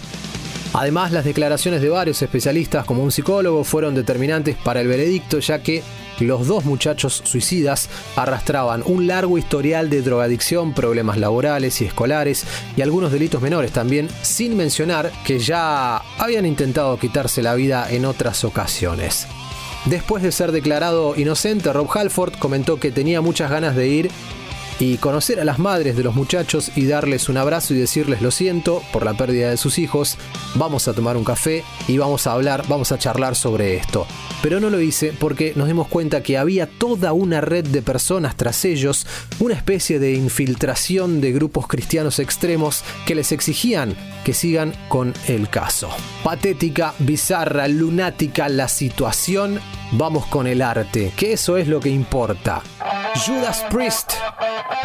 Además, 0.73 1.13
las 1.13 1.25
declaraciones 1.25 1.81
de 1.81 1.91
varios 1.91 2.21
especialistas 2.23 2.85
como 2.85 3.05
un 3.05 3.13
psicólogo 3.13 3.63
fueron 3.63 3.95
determinantes 3.95 4.57
para 4.57 4.81
el 4.81 4.89
veredicto 4.89 5.39
ya 5.39 5.63
que 5.63 5.85
los 6.21 6.47
dos 6.47 6.65
muchachos 6.65 7.23
suicidas 7.25 7.89
arrastraban 8.17 8.83
un 8.85 9.07
largo 9.07 9.39
historial 9.39 9.91
de 9.91 10.03
drogadicción, 10.03 10.75
problemas 10.75 11.19
laborales 11.19 11.81
y 11.81 11.85
escolares 11.85 12.45
y 12.77 12.83
algunos 12.83 13.13
delitos 13.13 13.43
menores 13.43 13.73
también, 13.73 14.09
sin 14.23 14.57
mencionar 14.57 15.13
que 15.25 15.39
ya 15.39 16.03
habían 16.19 16.47
intentado 16.47 16.99
quitarse 16.99 17.43
la 17.43 17.55
vida 17.55 17.91
en 17.91 18.05
otras 18.05 18.45
ocasiones. 18.45 19.27
Después 19.85 20.23
de 20.23 20.33
ser 20.33 20.53
declarado 20.53 21.15
inocente, 21.17 21.73
Rob 21.73 21.89
Halford 21.91 22.35
comentó 22.39 22.79
que 22.79 22.91
tenía 22.91 23.21
muchas 23.21 23.51
ganas 23.51 23.75
de 23.75 23.89
ir 23.89 24.11
y 24.79 24.99
conocer 24.99 25.41
a 25.41 25.45
las 25.45 25.59
madres 25.59 25.97
de 25.97 26.03
los 26.03 26.15
muchachos 26.15 26.71
y 26.77 26.87
darles 26.87 27.29
un 27.29 27.37
abrazo 27.37 27.75
y 27.75 27.79
decirles 27.79 28.23
lo 28.23 28.31
siento 28.31 28.83
por 28.93 29.05
la 29.05 29.15
pérdida 29.15 29.51
de 29.51 29.57
sus 29.57 29.79
hijos, 29.79 30.17
vamos 30.55 30.89
a 30.89 30.93
tomar 30.93 31.17
un 31.17 31.25
café 31.25 31.65
y 31.89 31.99
vamos 31.99 32.27
a 32.27 32.33
hablar, 32.33 32.65
vamos 32.69 32.93
a 32.93 32.99
charlar 32.99 33.35
sobre 33.35 33.77
esto. 33.77 34.07
Pero 34.43 34.61
no 34.61 34.71
lo 34.71 34.81
hice 34.81 35.13
porque 35.19 35.53
nos 35.57 35.67
dimos 35.67 35.89
cuenta 35.89 36.23
que 36.23 36.39
había 36.39 36.67
toda 36.67 37.13
una 37.13 37.41
red 37.41 37.67
de 37.67 37.83
personas 37.83 38.37
tras 38.37 38.65
ellos, 38.65 39.07
una 39.41 39.55
especie 39.55 39.99
de 39.99 40.15
infiltración 40.15 41.21
de 41.21 41.33
grupos 41.33 41.67
cristianos 41.67 42.19
extremos 42.19 42.85
que 43.07 43.15
les 43.15 43.33
exigían 43.33 43.97
que 44.29 44.35
sigan 44.35 44.75
con 44.89 45.15
el 45.27 45.49
caso. 45.49 45.89
Patética, 46.23 46.93
bizarra, 46.99 47.67
lunática 47.67 48.51
la 48.51 48.69
situación, 48.69 49.59
vamos 49.93 50.27
con 50.27 50.47
el 50.47 50.61
arte, 50.61 51.15
que 51.17 51.33
eso 51.33 51.57
es 51.57 51.67
lo 51.67 51.81
que 51.81 51.89
importa. 51.89 52.61
Judas 53.27 53.65
Priest, 53.71 54.13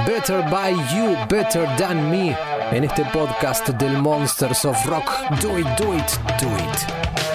Better 0.08 0.50
by 0.50 0.74
You, 0.96 1.18
Better 1.30 1.68
Than 1.76 2.10
Me, 2.10 2.38
en 2.72 2.86
este 2.86 3.04
podcast 3.12 3.68
del 3.72 3.98
Monsters 3.98 4.64
of 4.64 4.86
Rock. 4.86 5.12
Do 5.42 5.60
it, 5.60 5.68
do 5.78 5.94
it, 5.94 6.10
do 6.40 6.48
it. 6.48 7.33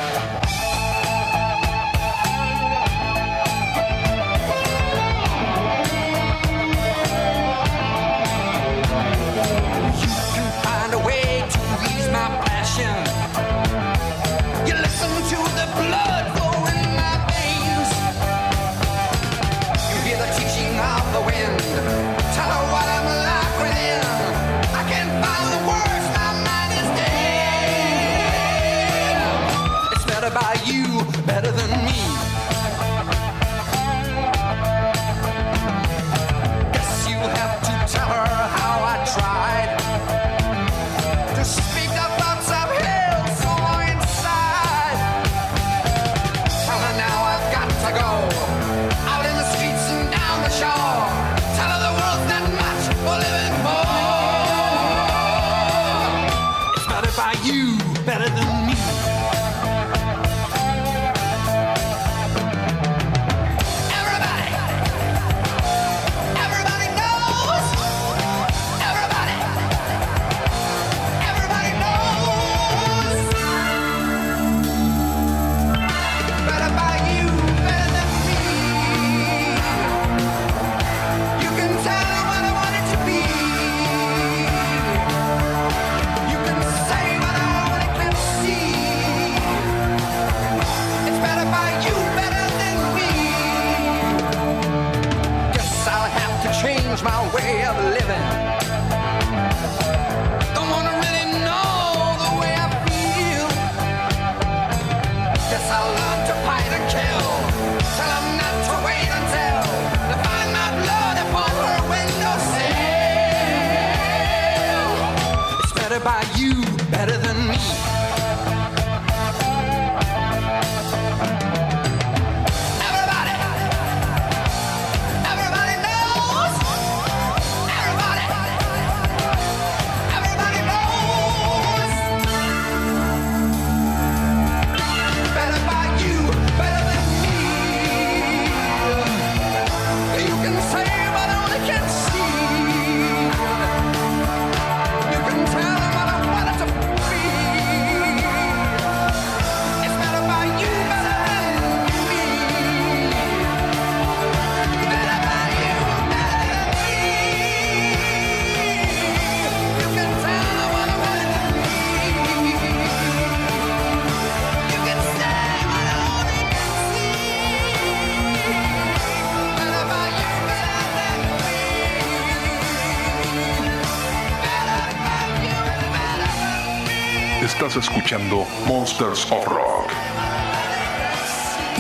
Escuchando 177.79 178.47
Monsters 178.67 179.31
of 179.31 179.47
Rock. 179.47 179.91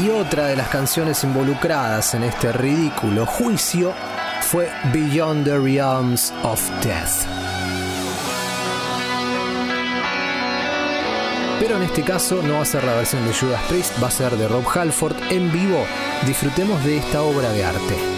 Y 0.02 0.08
otra 0.10 0.46
de 0.46 0.56
las 0.56 0.68
canciones 0.68 1.24
involucradas 1.24 2.14
en 2.14 2.22
este 2.22 2.52
ridículo 2.52 3.26
juicio 3.26 3.92
fue 4.40 4.70
Beyond 4.92 5.44
the 5.44 5.58
Realms 5.58 6.32
of 6.42 6.60
Death. 6.82 7.26
Pero 11.60 11.76
en 11.76 11.82
este 11.82 12.02
caso 12.02 12.40
no 12.42 12.54
va 12.54 12.62
a 12.62 12.64
ser 12.64 12.84
la 12.84 12.94
versión 12.94 13.26
de 13.26 13.34
Judas 13.34 13.60
Priest, 13.68 14.02
va 14.02 14.08
a 14.08 14.12
ser 14.12 14.36
de 14.36 14.46
Rob 14.46 14.64
Halford 14.72 15.16
en 15.30 15.50
vivo. 15.52 15.84
Disfrutemos 16.26 16.82
de 16.84 16.98
esta 16.98 17.22
obra 17.22 17.50
de 17.50 17.64
arte. 17.64 18.17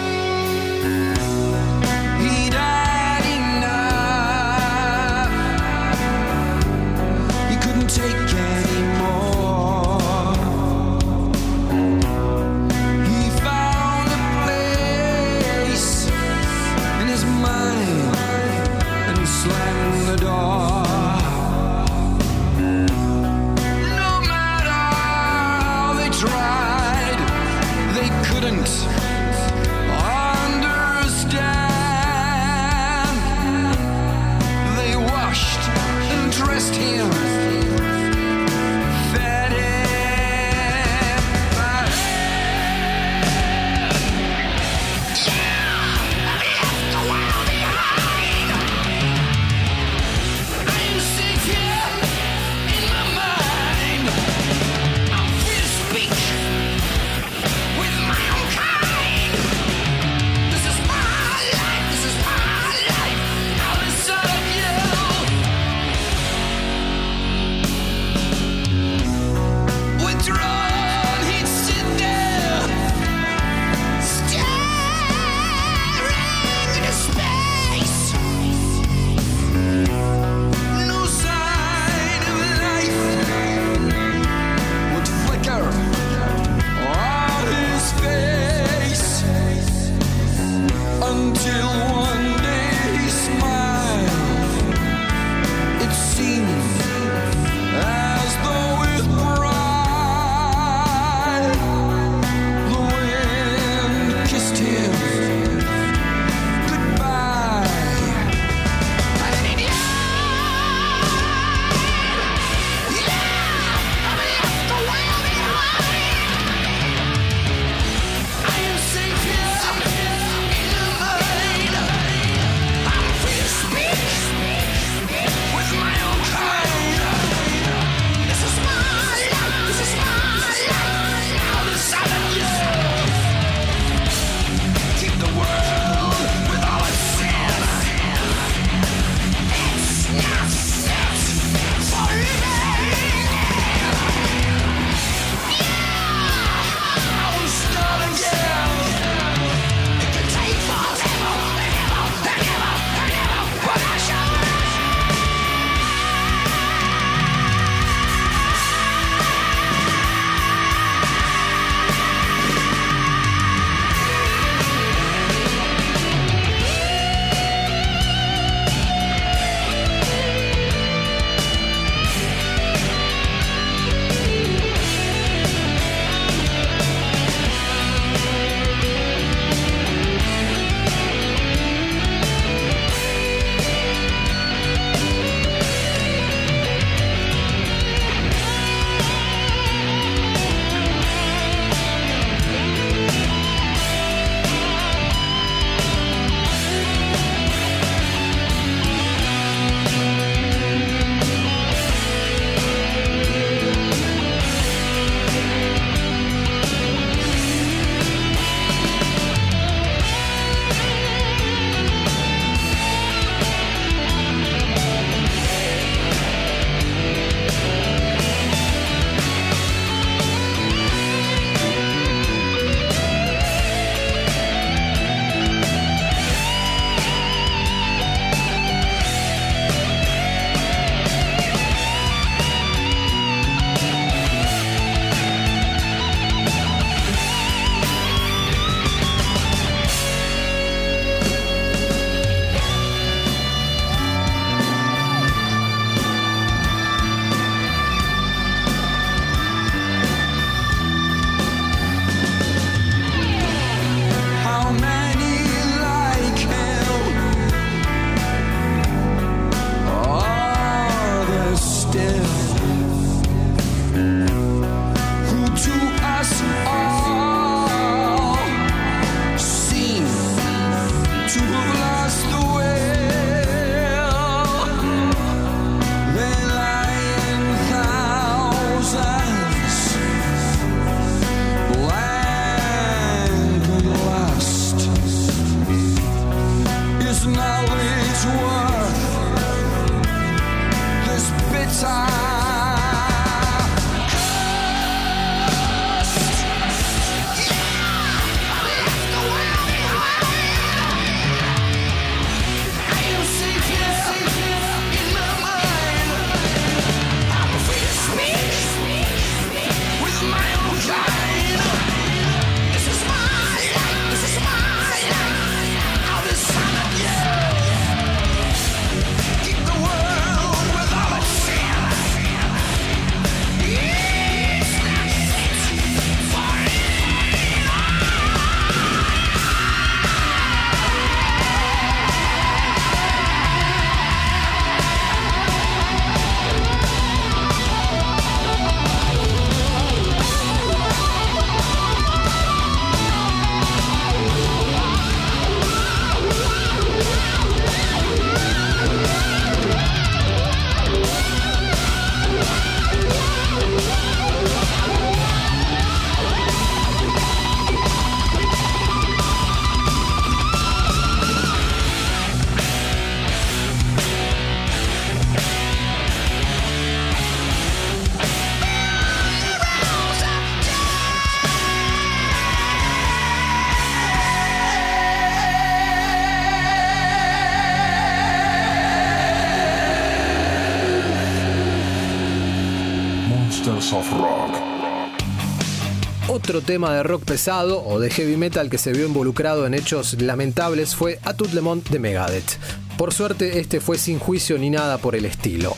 Otro 386.51 386.63
tema 386.63 386.93
de 386.93 387.03
rock 387.03 387.23
pesado 387.23 387.81
o 387.81 388.01
de 388.01 388.09
heavy 388.09 388.35
metal 388.35 388.69
que 388.69 388.77
se 388.77 388.91
vio 388.91 389.07
involucrado 389.07 389.65
en 389.65 389.73
hechos 389.73 390.21
lamentables 390.21 390.97
fue 390.97 391.17
A 391.23 391.33
Tout 391.33 391.53
Le 391.53 391.61
Monde 391.61 391.89
de 391.89 391.97
Megadeth. 391.97 392.59
Por 392.97 393.13
suerte, 393.13 393.59
este 393.59 393.79
fue 393.79 393.97
sin 393.97 394.19
juicio 394.19 394.57
ni 394.57 394.69
nada 394.69 394.97
por 394.97 395.15
el 395.15 395.23
estilo. 395.23 395.77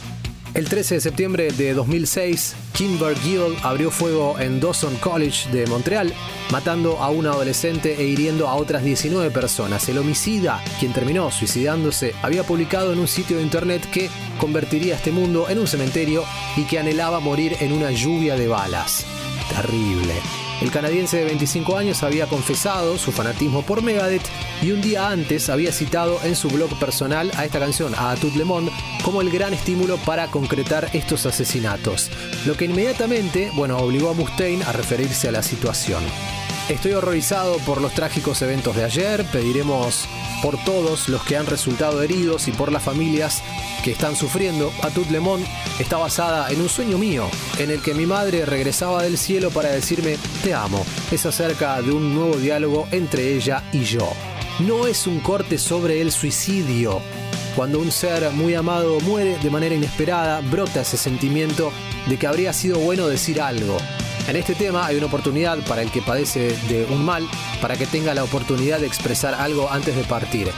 El 0.55 0.67
13 0.67 0.95
de 0.95 1.01
septiembre 1.01 1.51
de 1.51 1.75
2006, 1.75 2.55
Kimber 2.73 3.15
Gill 3.19 3.55
abrió 3.61 3.91
fuego 3.91 4.39
en 4.39 4.59
Dawson 4.59 4.95
College 4.95 5.51
de 5.51 5.67
Montreal, 5.67 6.11
matando 6.51 6.97
a 6.97 7.11
un 7.11 7.27
adolescente 7.27 7.95
e 7.99 8.07
hiriendo 8.07 8.47
a 8.47 8.55
otras 8.55 8.83
19 8.83 9.29
personas. 9.29 9.87
El 9.89 9.99
homicida, 9.99 10.59
quien 10.79 10.91
terminó 10.91 11.29
suicidándose, 11.29 12.15
había 12.23 12.41
publicado 12.41 12.93
en 12.93 12.97
un 12.97 13.07
sitio 13.07 13.37
de 13.37 13.43
internet 13.43 13.87
que 13.91 14.09
convertiría 14.39 14.95
este 14.95 15.11
mundo 15.11 15.49
en 15.49 15.59
un 15.59 15.67
cementerio 15.67 16.23
y 16.57 16.63
que 16.63 16.79
anhelaba 16.79 17.19
morir 17.19 17.57
en 17.59 17.73
una 17.73 17.91
lluvia 17.91 18.35
de 18.35 18.47
balas. 18.47 19.05
Terrible. 19.55 20.42
El 20.63 20.71
canadiense 20.71 21.17
de 21.17 21.25
25 21.25 21.77
años 21.77 22.03
había 22.03 22.25
confesado 22.25 22.97
su 22.97 23.11
fanatismo 23.11 23.63
por 23.63 23.83
Megadeth 23.83 24.23
y 24.61 24.71
un 24.71 24.81
día 24.81 25.09
antes 25.09 25.49
había 25.49 25.73
citado 25.73 26.17
en 26.23 26.37
su 26.37 26.47
blog 26.47 26.79
personal 26.79 27.29
a 27.35 27.43
esta 27.43 27.59
canción, 27.59 27.93
a 27.97 28.15
Tout 28.15 28.33
Le 28.37 28.45
Monde, 28.45 28.71
como 29.03 29.19
el 29.19 29.29
gran 29.29 29.53
estímulo 29.53 29.97
para 29.97 30.27
concretar 30.31 30.89
estos 30.93 31.25
asesinatos, 31.25 32.09
lo 32.45 32.55
que 32.55 32.63
inmediatamente, 32.63 33.51
bueno, 33.55 33.77
obligó 33.77 34.11
a 34.11 34.13
Mustaine 34.13 34.63
a 34.63 34.71
referirse 34.71 35.27
a 35.27 35.33
la 35.33 35.43
situación. 35.43 36.01
Estoy 36.69 36.93
horrorizado 36.93 37.57
por 37.57 37.81
los 37.81 37.93
trágicos 37.93 38.41
eventos 38.41 38.73
de 38.73 38.85
ayer, 38.85 39.25
pediremos 39.25 40.07
por 40.41 40.57
todos 40.63 41.09
los 41.09 41.21
que 41.23 41.35
han 41.35 41.45
resultado 41.45 42.01
heridos 42.01 42.47
y 42.47 42.51
por 42.53 42.71
las 42.71 42.81
familias 42.81 43.43
que 43.83 43.91
están 43.91 44.15
sufriendo. 44.15 44.71
A 44.81 44.89
Tout 44.89 45.09
Le 45.09 45.19
Monde 45.19 45.45
está 45.77 45.97
basada 45.97 46.49
en 46.51 46.61
un 46.61 46.69
sueño 46.69 46.97
mío, 46.97 47.27
en 47.59 47.69
el 47.69 47.81
que 47.81 47.93
mi 47.93 48.05
madre 48.05 48.45
regresaba 48.45 49.03
del 49.03 49.17
cielo 49.17 49.51
para 49.51 49.71
decirme 49.71 50.17
te 50.41 50.53
amo. 50.53 50.85
Es 51.11 51.25
acerca 51.25 51.81
de 51.81 51.91
un 51.91 52.15
nuevo 52.15 52.37
diálogo 52.37 52.87
entre 52.91 53.35
ella 53.35 53.61
y 53.73 53.83
yo. 53.83 54.09
No 54.59 54.87
es 54.87 55.05
un 55.05 55.19
corte 55.19 55.57
sobre 55.57 55.99
el 55.99 56.13
suicidio. 56.13 57.01
Cuando 57.57 57.79
un 57.79 57.91
ser 57.91 58.31
muy 58.31 58.55
amado 58.55 59.01
muere 59.01 59.37
de 59.37 59.49
manera 59.49 59.75
inesperada, 59.75 60.39
brota 60.39 60.81
ese 60.81 60.95
sentimiento 60.95 61.73
de 62.07 62.17
que 62.17 62.25
habría 62.25 62.53
sido 62.53 62.79
bueno 62.79 63.07
decir 63.07 63.41
algo. 63.41 63.77
En 64.27 64.37
este 64.37 64.55
tema 64.55 64.85
hay 64.85 64.95
una 64.95 65.07
oportunidad 65.07 65.59
para 65.67 65.81
el 65.81 65.91
que 65.91 66.01
padece 66.01 66.55
de 66.69 66.85
un 66.85 67.03
mal, 67.03 67.27
para 67.61 67.75
que 67.75 67.85
tenga 67.85 68.13
la 68.13 68.23
oportunidad 68.23 68.79
de 68.79 68.87
expresar 68.87 69.33
algo 69.33 69.69
antes 69.69 69.95
de 69.95 70.03
partir. 70.03 70.49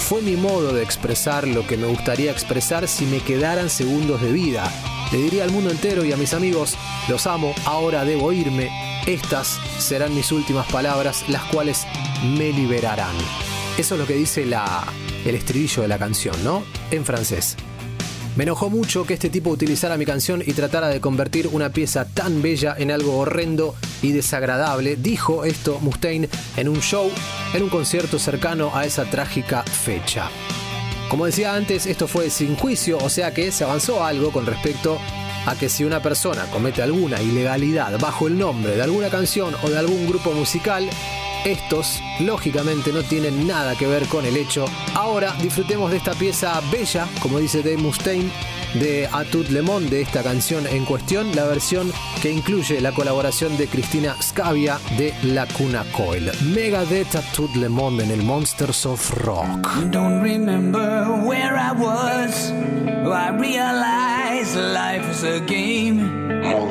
Fue 0.00 0.20
mi 0.22 0.34
modo 0.34 0.72
de 0.72 0.82
expresar 0.82 1.46
lo 1.46 1.64
que 1.64 1.76
me 1.76 1.86
gustaría 1.86 2.32
expresar 2.32 2.88
si 2.88 3.06
me 3.06 3.20
quedaran 3.20 3.70
segundos 3.70 4.20
de 4.20 4.32
vida. 4.32 4.70
Le 5.12 5.18
diría 5.18 5.44
al 5.44 5.52
mundo 5.52 5.70
entero 5.70 6.04
y 6.04 6.12
a 6.12 6.16
mis 6.16 6.34
amigos, 6.34 6.76
los 7.08 7.28
amo, 7.28 7.54
ahora 7.64 8.04
debo 8.04 8.32
irme. 8.32 8.70
Estas 9.06 9.60
serán 9.78 10.14
mis 10.14 10.32
últimas 10.32 10.66
palabras, 10.70 11.24
las 11.28 11.44
cuales 11.44 11.86
me 12.24 12.52
liberarán. 12.52 13.14
Eso 13.78 13.94
es 13.94 14.00
lo 14.00 14.06
que 14.06 14.14
dice 14.14 14.42
el 14.42 15.34
estribillo 15.34 15.82
de 15.82 15.88
la 15.88 15.98
canción, 15.98 16.34
¿no? 16.42 16.64
En 16.90 17.04
francés. 17.04 17.56
Me 18.34 18.44
enojó 18.44 18.70
mucho 18.70 19.04
que 19.04 19.12
este 19.12 19.28
tipo 19.28 19.50
utilizara 19.50 19.98
mi 19.98 20.06
canción 20.06 20.42
y 20.44 20.54
tratara 20.54 20.88
de 20.88 21.02
convertir 21.02 21.48
una 21.52 21.68
pieza 21.68 22.06
tan 22.06 22.40
bella 22.40 22.74
en 22.78 22.90
algo 22.90 23.18
horrendo 23.18 23.74
y 24.00 24.12
desagradable, 24.12 24.96
dijo 24.96 25.44
esto 25.44 25.78
Mustaine 25.80 26.30
en 26.56 26.68
un 26.68 26.80
show, 26.80 27.10
en 27.52 27.62
un 27.62 27.68
concierto 27.68 28.18
cercano 28.18 28.74
a 28.74 28.86
esa 28.86 29.04
trágica 29.04 29.62
fecha. 29.64 30.30
Como 31.10 31.26
decía 31.26 31.54
antes, 31.54 31.84
esto 31.84 32.08
fue 32.08 32.30
sin 32.30 32.56
juicio, 32.56 32.96
o 33.02 33.10
sea 33.10 33.34
que 33.34 33.52
se 33.52 33.64
avanzó 33.64 34.02
algo 34.02 34.32
con 34.32 34.46
respecto 34.46 34.98
a 35.44 35.54
que 35.54 35.68
si 35.68 35.84
una 35.84 36.00
persona 36.00 36.46
comete 36.46 36.80
alguna 36.80 37.20
ilegalidad 37.20 37.98
bajo 38.00 38.28
el 38.28 38.38
nombre 38.38 38.76
de 38.76 38.82
alguna 38.82 39.10
canción 39.10 39.54
o 39.62 39.68
de 39.68 39.78
algún 39.78 40.08
grupo 40.08 40.32
musical, 40.32 40.88
estos, 41.44 42.02
lógicamente, 42.20 42.92
no 42.92 43.02
tienen 43.02 43.46
nada 43.46 43.74
que 43.76 43.86
ver 43.86 44.06
con 44.06 44.24
el 44.24 44.36
hecho. 44.36 44.64
Ahora 44.94 45.34
disfrutemos 45.40 45.90
de 45.90 45.96
esta 45.98 46.14
pieza 46.14 46.60
bella, 46.70 47.06
como 47.20 47.38
dice 47.38 47.62
Dave 47.62 47.76
Mustaine, 47.78 48.30
de 48.74 49.08
A 49.12 49.24
Tout 49.24 49.48
Le 49.50 49.62
Monde, 49.62 49.90
de 49.90 50.02
esta 50.02 50.22
canción 50.22 50.66
en 50.66 50.84
cuestión, 50.84 51.34
la 51.34 51.44
versión 51.44 51.92
que 52.22 52.30
incluye 52.30 52.80
la 52.80 52.92
colaboración 52.92 53.56
de 53.58 53.66
Cristina 53.66 54.16
Scavia 54.22 54.78
de 54.96 55.14
La 55.22 55.46
Cuna 55.46 55.84
Coil. 55.92 56.30
Megadeth 56.54 57.16
A 57.16 57.22
Tout 57.32 57.54
Le 57.56 57.68
Monde 57.68 58.04
en 58.04 58.10
el 58.10 58.22
Monsters 58.22 58.86
of 58.86 59.10
Rock. 59.24 59.68
Don't 59.90 60.22
remember 60.22 61.06
where 61.24 61.56
I 61.56 61.72
was. 61.72 62.52
I 63.04 63.30
realized 63.30 64.56
life 64.56 65.10
is 65.10 65.24
a 65.24 65.40
game. 65.40 66.21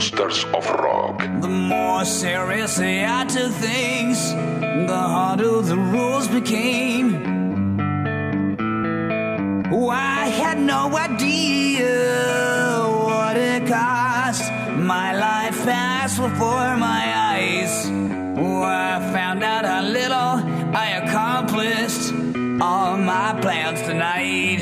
Monsters 0.01 0.45
of 0.45 0.67
Rock. 0.67 1.19
The 1.41 1.47
more 1.47 2.03
seriously 2.05 3.05
I 3.05 3.23
took 3.25 3.51
things, 3.51 4.33
the 4.33 4.97
harder 4.97 5.61
the 5.61 5.77
rules 5.77 6.27
became. 6.27 7.07
Oh, 9.71 9.89
I 9.89 10.25
had 10.25 10.57
no 10.59 10.97
idea 10.97 11.85
what 13.05 13.37
it 13.37 13.67
cost. 13.67 14.51
My 14.75 15.13
life 15.13 15.63
passed 15.65 16.17
before 16.17 16.77
my 16.77 17.03
eyes. 17.33 17.85
Oh, 18.39 18.63
I 18.63 18.99
found 19.13 19.43
out 19.43 19.65
how 19.65 19.83
little 19.83 20.33
I 20.75 20.87
accomplished 21.03 22.11
all 22.59 22.97
my 22.97 23.37
plans 23.39 23.81
tonight. 23.83 24.61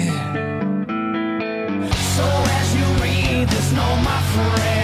So 2.15 2.25
as 2.59 2.75
you 2.75 2.87
read 3.01 3.47
this, 3.47 3.71
know 3.71 3.95
my 4.03 4.21
friends, 4.33 4.78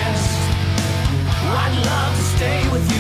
I'd 1.58 1.86
love 1.86 2.16
to 2.16 2.24
stay 2.36 2.70
with 2.70 2.92
you 2.92 2.95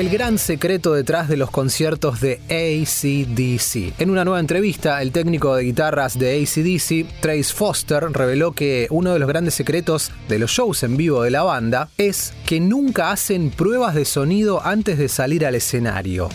El 0.00 0.08
gran 0.08 0.38
secreto 0.38 0.94
detrás 0.94 1.28
de 1.28 1.36
los 1.36 1.50
conciertos 1.50 2.22
de 2.22 2.40
ACDC. 2.48 4.00
En 4.00 4.08
una 4.08 4.24
nueva 4.24 4.40
entrevista, 4.40 5.02
el 5.02 5.12
técnico 5.12 5.54
de 5.54 5.64
guitarras 5.64 6.18
de 6.18 6.40
ACDC, 6.40 7.20
Trace 7.20 7.52
Foster, 7.52 8.04
reveló 8.10 8.52
que 8.52 8.86
uno 8.88 9.12
de 9.12 9.18
los 9.18 9.28
grandes 9.28 9.52
secretos 9.52 10.10
de 10.26 10.38
los 10.38 10.52
shows 10.52 10.84
en 10.84 10.96
vivo 10.96 11.22
de 11.22 11.30
la 11.30 11.42
banda 11.42 11.90
es 11.98 12.32
que 12.46 12.60
nunca 12.60 13.10
hacen 13.10 13.50
pruebas 13.50 13.94
de 13.94 14.06
sonido 14.06 14.64
antes 14.64 14.96
de 14.96 15.10
salir 15.10 15.44
al 15.44 15.54
escenario. 15.54 16.30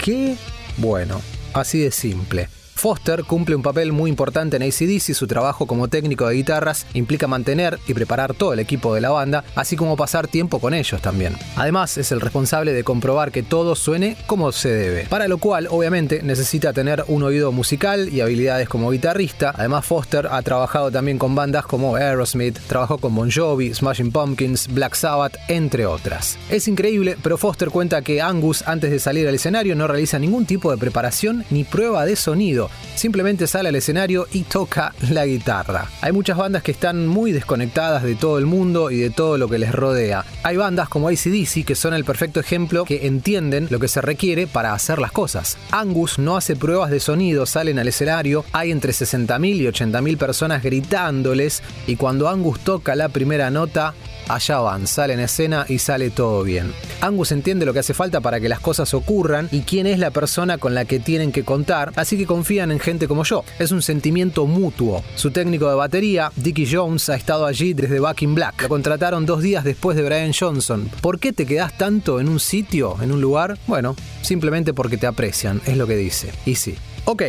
¿Qué? 0.00 0.36
Bueno, 0.76 1.20
así 1.52 1.80
de 1.80 1.90
simple. 1.90 2.48
Foster 2.74 3.24
cumple 3.24 3.54
un 3.54 3.62
papel 3.62 3.92
muy 3.92 4.10
importante 4.10 4.56
en 4.56 4.62
ACDC, 4.62 5.14
su 5.14 5.26
trabajo 5.26 5.66
como 5.66 5.88
técnico 5.88 6.26
de 6.26 6.34
guitarras 6.34 6.86
implica 6.94 7.26
mantener 7.26 7.78
y 7.86 7.94
preparar 7.94 8.34
todo 8.34 8.52
el 8.52 8.58
equipo 8.58 8.94
de 8.94 9.00
la 9.00 9.10
banda, 9.10 9.44
así 9.54 9.76
como 9.76 9.96
pasar 9.96 10.28
tiempo 10.28 10.60
con 10.60 10.74
ellos 10.74 11.00
también. 11.02 11.36
Además, 11.56 11.98
es 11.98 12.12
el 12.12 12.20
responsable 12.20 12.72
de 12.72 12.84
comprobar 12.84 13.32
que 13.32 13.42
todo 13.42 13.74
suene 13.74 14.16
como 14.26 14.52
se 14.52 14.70
debe, 14.70 15.06
para 15.06 15.28
lo 15.28 15.38
cual 15.38 15.68
obviamente 15.70 16.22
necesita 16.22 16.72
tener 16.72 17.04
un 17.08 17.22
oído 17.22 17.52
musical 17.52 18.08
y 18.08 18.20
habilidades 18.20 18.68
como 18.68 18.90
guitarrista. 18.90 19.52
Además, 19.56 19.84
Foster 19.84 20.28
ha 20.30 20.42
trabajado 20.42 20.90
también 20.90 21.18
con 21.18 21.34
bandas 21.34 21.66
como 21.66 21.96
Aerosmith, 21.96 22.58
trabajó 22.66 22.98
con 22.98 23.14
Bon 23.14 23.30
Jovi, 23.30 23.74
Smashing 23.74 24.12
Pumpkins, 24.12 24.68
Black 24.68 24.94
Sabbath, 24.94 25.36
entre 25.48 25.86
otras. 25.86 26.38
Es 26.48 26.68
increíble, 26.68 27.16
pero 27.22 27.38
Foster 27.38 27.70
cuenta 27.70 28.02
que 28.02 28.20
Angus 28.20 28.62
antes 28.66 28.90
de 28.90 28.98
salir 28.98 29.28
al 29.28 29.34
escenario 29.34 29.74
no 29.74 29.86
realiza 29.86 30.18
ningún 30.18 30.46
tipo 30.46 30.70
de 30.70 30.78
preparación 30.78 31.44
ni 31.50 31.64
prueba 31.64 32.04
de 32.04 32.16
sonido, 32.16 32.59
simplemente 32.96 33.46
sale 33.46 33.68
al 33.68 33.76
escenario 33.76 34.26
y 34.32 34.42
toca 34.42 34.92
la 35.10 35.24
guitarra. 35.24 35.88
Hay 36.00 36.12
muchas 36.12 36.36
bandas 36.36 36.62
que 36.62 36.72
están 36.72 37.06
muy 37.06 37.32
desconectadas 37.32 38.02
de 38.02 38.16
todo 38.16 38.38
el 38.38 38.46
mundo 38.46 38.90
y 38.90 38.98
de 38.98 39.10
todo 39.10 39.38
lo 39.38 39.48
que 39.48 39.58
les 39.58 39.72
rodea. 39.72 40.24
Hay 40.42 40.56
bandas 40.56 40.88
como 40.88 41.08
ACDC 41.08 41.64
que 41.64 41.74
son 41.74 41.94
el 41.94 42.04
perfecto 42.04 42.40
ejemplo 42.40 42.84
que 42.84 43.06
entienden 43.06 43.68
lo 43.70 43.78
que 43.78 43.88
se 43.88 44.00
requiere 44.00 44.46
para 44.46 44.74
hacer 44.74 44.98
las 44.98 45.12
cosas. 45.12 45.56
Angus 45.70 46.18
no 46.18 46.36
hace 46.36 46.56
pruebas 46.56 46.90
de 46.90 47.00
sonido, 47.00 47.46
salen 47.46 47.78
al 47.78 47.88
escenario, 47.88 48.44
hay 48.52 48.70
entre 48.70 48.92
60.000 48.92 49.56
y 49.56 49.66
80.000 49.66 50.18
personas 50.18 50.62
gritándoles 50.62 51.62
y 51.86 51.96
cuando 51.96 52.28
Angus 52.28 52.60
toca 52.60 52.94
la 52.94 53.08
primera 53.08 53.50
nota, 53.50 53.94
allá 54.34 54.58
van, 54.58 54.86
sale 54.86 55.14
en 55.14 55.20
escena 55.20 55.66
y 55.68 55.78
sale 55.78 56.10
todo 56.10 56.42
bien. 56.42 56.72
Angus 57.00 57.32
entiende 57.32 57.66
lo 57.66 57.72
que 57.72 57.78
hace 57.80 57.94
falta 57.94 58.20
para 58.20 58.40
que 58.40 58.48
las 58.48 58.60
cosas 58.60 58.92
ocurran 58.94 59.48
y 59.52 59.62
quién 59.62 59.86
es 59.86 59.98
la 59.98 60.10
persona 60.10 60.58
con 60.58 60.74
la 60.74 60.84
que 60.84 61.00
tienen 61.00 61.32
que 61.32 61.44
contar, 61.44 61.92
así 61.96 62.16
que 62.16 62.26
confían 62.26 62.70
en 62.70 62.80
gente 62.80 63.08
como 63.08 63.24
yo. 63.24 63.44
Es 63.58 63.72
un 63.72 63.82
sentimiento 63.82 64.46
mutuo. 64.46 65.02
Su 65.14 65.30
técnico 65.30 65.68
de 65.68 65.74
batería, 65.74 66.32
Dickie 66.36 66.68
Jones, 66.70 67.08
ha 67.08 67.16
estado 67.16 67.46
allí 67.46 67.74
desde 67.74 68.00
Back 68.00 68.22
in 68.22 68.34
Black. 68.34 68.62
Lo 68.62 68.68
contrataron 68.68 69.26
dos 69.26 69.42
días 69.42 69.64
después 69.64 69.96
de 69.96 70.02
Brian 70.02 70.32
Johnson. 70.38 70.90
¿Por 71.00 71.18
qué 71.18 71.32
te 71.32 71.46
quedas 71.46 71.76
tanto 71.76 72.20
en 72.20 72.28
un 72.28 72.40
sitio, 72.40 72.96
en 73.02 73.12
un 73.12 73.20
lugar? 73.20 73.58
Bueno, 73.66 73.96
simplemente 74.22 74.74
porque 74.74 74.96
te 74.96 75.06
aprecian, 75.06 75.60
es 75.66 75.76
lo 75.76 75.86
que 75.86 75.96
dice. 75.96 76.32
Y 76.44 76.56
sí. 76.56 76.76
Ok, 77.10 77.22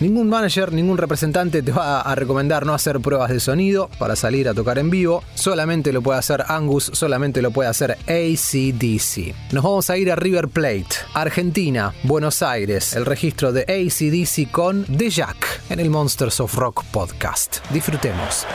Ningún 0.00 0.28
manager, 0.28 0.72
ningún 0.72 0.96
representante 0.96 1.62
te 1.62 1.72
va 1.72 2.00
a 2.00 2.14
recomendar 2.16 2.66
no 2.66 2.74
hacer 2.74 3.00
pruebas 3.00 3.30
de 3.30 3.38
sonido 3.38 3.88
para 3.98 4.16
salir 4.16 4.48
a 4.48 4.54
tocar 4.54 4.78
en 4.78 4.90
vivo. 4.90 5.22
Solamente 5.34 5.92
lo 5.92 6.02
puede 6.02 6.18
hacer 6.18 6.44
Angus, 6.48 6.90
solamente 6.92 7.42
lo 7.42 7.52
puede 7.52 7.68
hacer 7.68 7.92
ACDC. 8.08 9.52
Nos 9.52 9.62
vamos 9.62 9.90
a 9.90 9.96
ir 9.96 10.10
a 10.10 10.16
River 10.16 10.48
Plate, 10.48 10.86
Argentina, 11.14 11.94
Buenos 12.02 12.42
Aires. 12.42 12.94
El 12.94 13.06
registro 13.06 13.52
de 13.52 13.62
ACDC 13.62 14.50
con 14.50 14.84
The 14.84 15.10
Jack 15.10 15.62
en 15.70 15.78
el 15.80 15.90
Monsters 15.90 16.40
of 16.40 16.54
Rock 16.56 16.84
podcast. 16.92 17.58
Disfrutemos. 17.70 18.46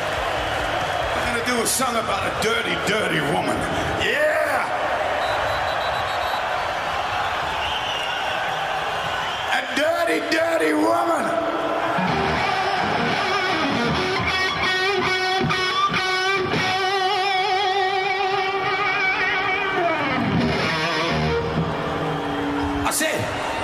I'm 1.25 1.41
gonna 1.41 1.57
do 1.57 1.63
a 1.63 1.67
song 1.67 1.95
about 1.95 2.23
a 2.23 2.41
dirty, 2.41 2.75
dirty. 2.85 3.78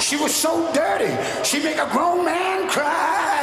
She 0.06 0.16
was 0.18 0.36
so 0.36 0.72
dirty, 0.72 1.12
she 1.44 1.60
make 1.64 1.78
a 1.78 1.90
grown 1.90 2.24
man 2.24 2.70
cry. 2.70 3.35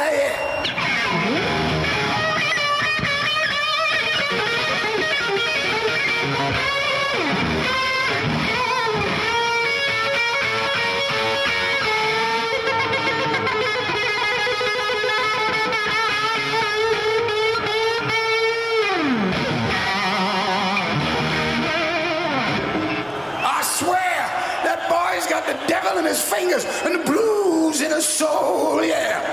In 25.97 26.05
his 26.05 26.21
fingers 26.21 26.65
and 26.83 26.95
the 26.95 27.03
blues 27.03 27.81
in 27.81 27.91
his 27.91 28.05
soul, 28.05 28.83
yeah. 28.83 29.32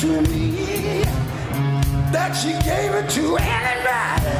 To 0.00 0.20
me 0.22 1.04
that 2.12 2.32
she 2.32 2.52
gave 2.68 2.92
it 2.94 3.08
to 3.10 3.36
anybody. 3.36 4.30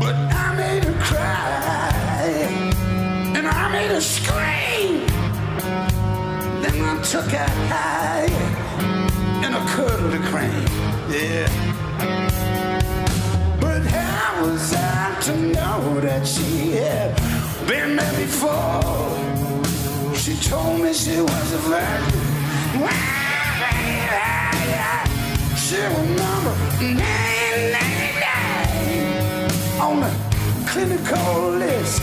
But 0.00 0.14
I 0.14 0.54
made 0.56 0.84
her 0.84 0.94
cry, 1.02 1.92
and 3.36 3.46
I 3.46 3.68
made 3.72 3.90
her 3.90 4.00
scream. 4.00 5.06
Then 6.62 6.82
I 6.82 7.02
took 7.02 7.26
her 7.26 7.50
high, 7.72 8.30
and 9.44 9.54
I 9.54 9.66
cuddled 9.74 10.14
a 10.14 10.18
crane. 10.30 10.68
Yeah. 11.10 11.48
But 13.60 13.82
how 13.86 14.44
was 14.44 14.72
I 14.72 15.18
to 15.22 15.36
know 15.36 16.00
that 16.00 16.26
she 16.26 16.72
had 16.72 17.14
been 17.66 17.96
there 17.96 18.14
before? 18.14 18.82
She 20.16 20.34
told 20.48 20.80
me 20.80 20.92
she 20.92 21.20
was 21.20 21.52
a 21.52 21.58
virgin. 21.58 23.17
Was 25.70 25.82
number 26.16 26.56
999 26.80 29.80
on 29.80 30.00
the 30.00 30.10
clinical 30.66 31.50
list. 31.60 32.02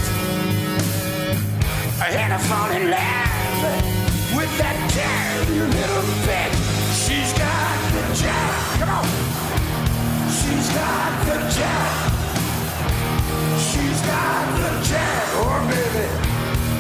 I 2.00 2.12
had 2.14 2.30
to 2.30 2.38
fall 2.46 2.70
in 2.70 2.92
love 2.94 3.66
with 4.38 4.54
that 4.62 4.78
dirty 4.94 5.58
little 5.60 6.06
bitch. 6.30 6.54
She's 6.94 7.34
got 7.34 7.74
the 7.96 8.06
job. 8.14 8.54
Come 8.78 9.02
on. 9.02 9.10
She's 10.30 10.70
got 10.70 11.26
the 11.26 11.42
jack. 11.58 12.14
She's 13.58 13.98
got 14.06 14.46
the 14.62 14.78
jack. 14.86 15.26
Oh, 15.42 15.58
baby. 15.74 16.06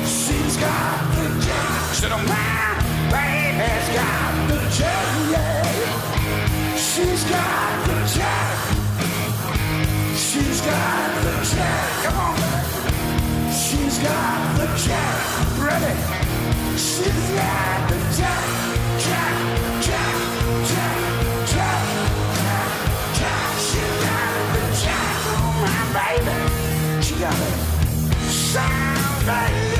She's 0.05 0.53
got 0.57 1.01
the 1.17 1.33
jack. 1.41 1.95
Said, 1.95 2.11
oh, 2.13 2.21
my 2.29 2.77
baby's 3.09 3.89
got 3.97 4.37
the 4.49 4.61
jack, 4.69 5.09
yeah. 5.31 6.14
She's 6.95 7.25
got 7.25 7.87
the 7.87 7.99
jack. 8.15 8.57
She's 10.15 10.61
got 10.61 11.23
the 11.25 11.35
jack. 11.43 12.03
Come 12.05 12.17
on, 12.23 12.35
baby. 12.39 13.51
She's 13.51 13.97
got 13.99 14.55
the 14.55 14.67
jack. 14.79 15.19
Ready? 15.59 15.95
She's 16.77 17.27
got 17.35 17.89
the 17.89 17.99
jack. 18.15 18.47
Jack, 19.03 19.35
jack, 19.83 20.15
jack, 20.71 20.95
jack, 21.51 21.83
jack, 22.31 22.69
jack. 23.19 23.49
She's 23.67 23.95
got 24.05 24.31
the 24.55 24.63
jack. 24.79 25.15
Oh, 25.35 25.51
my 25.63 25.83
baby. 25.99 27.03
She 27.03 27.13
got 27.19 27.35
it. 27.35 27.59
Sound 28.31 29.25
baby. 29.25 29.74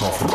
Of 0.00 0.31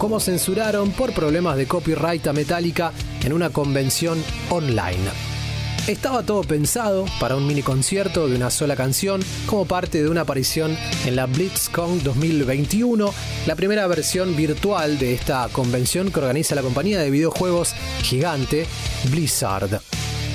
Cómo 0.00 0.18
censuraron 0.18 0.92
por 0.92 1.12
problemas 1.12 1.58
de 1.58 1.66
copyright 1.66 2.26
a 2.26 2.32
Metallica 2.32 2.90
en 3.22 3.34
una 3.34 3.50
convención 3.50 4.24
online. 4.48 5.10
Estaba 5.86 6.22
todo 6.22 6.40
pensado 6.42 7.04
para 7.20 7.36
un 7.36 7.46
mini 7.46 7.60
concierto 7.60 8.26
de 8.26 8.34
una 8.34 8.48
sola 8.48 8.76
canción 8.76 9.20
como 9.44 9.66
parte 9.66 10.02
de 10.02 10.08
una 10.08 10.22
aparición 10.22 10.74
en 11.04 11.16
la 11.16 11.26
BlitzCon 11.26 12.02
2021, 12.02 13.12
la 13.46 13.54
primera 13.56 13.86
versión 13.88 14.34
virtual 14.34 14.98
de 14.98 15.12
esta 15.12 15.50
convención 15.52 16.10
que 16.10 16.20
organiza 16.20 16.54
la 16.54 16.62
compañía 16.62 16.98
de 16.98 17.10
videojuegos 17.10 17.74
gigante 18.02 18.64
Blizzard. 19.10 19.82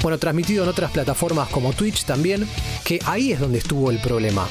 Bueno, 0.03 0.19
transmitido 0.19 0.61
en 0.61 0.69
otras 0.69 0.91
plataformas 0.91 1.49
como 1.49 1.73
Twitch 1.73 2.05
también, 2.05 2.47
que 2.83 2.99
ahí 3.07 3.31
es 3.31 3.39
donde 3.39 3.57
estuvo 3.57 3.89
el 3.89 3.97
problema. 3.97 4.47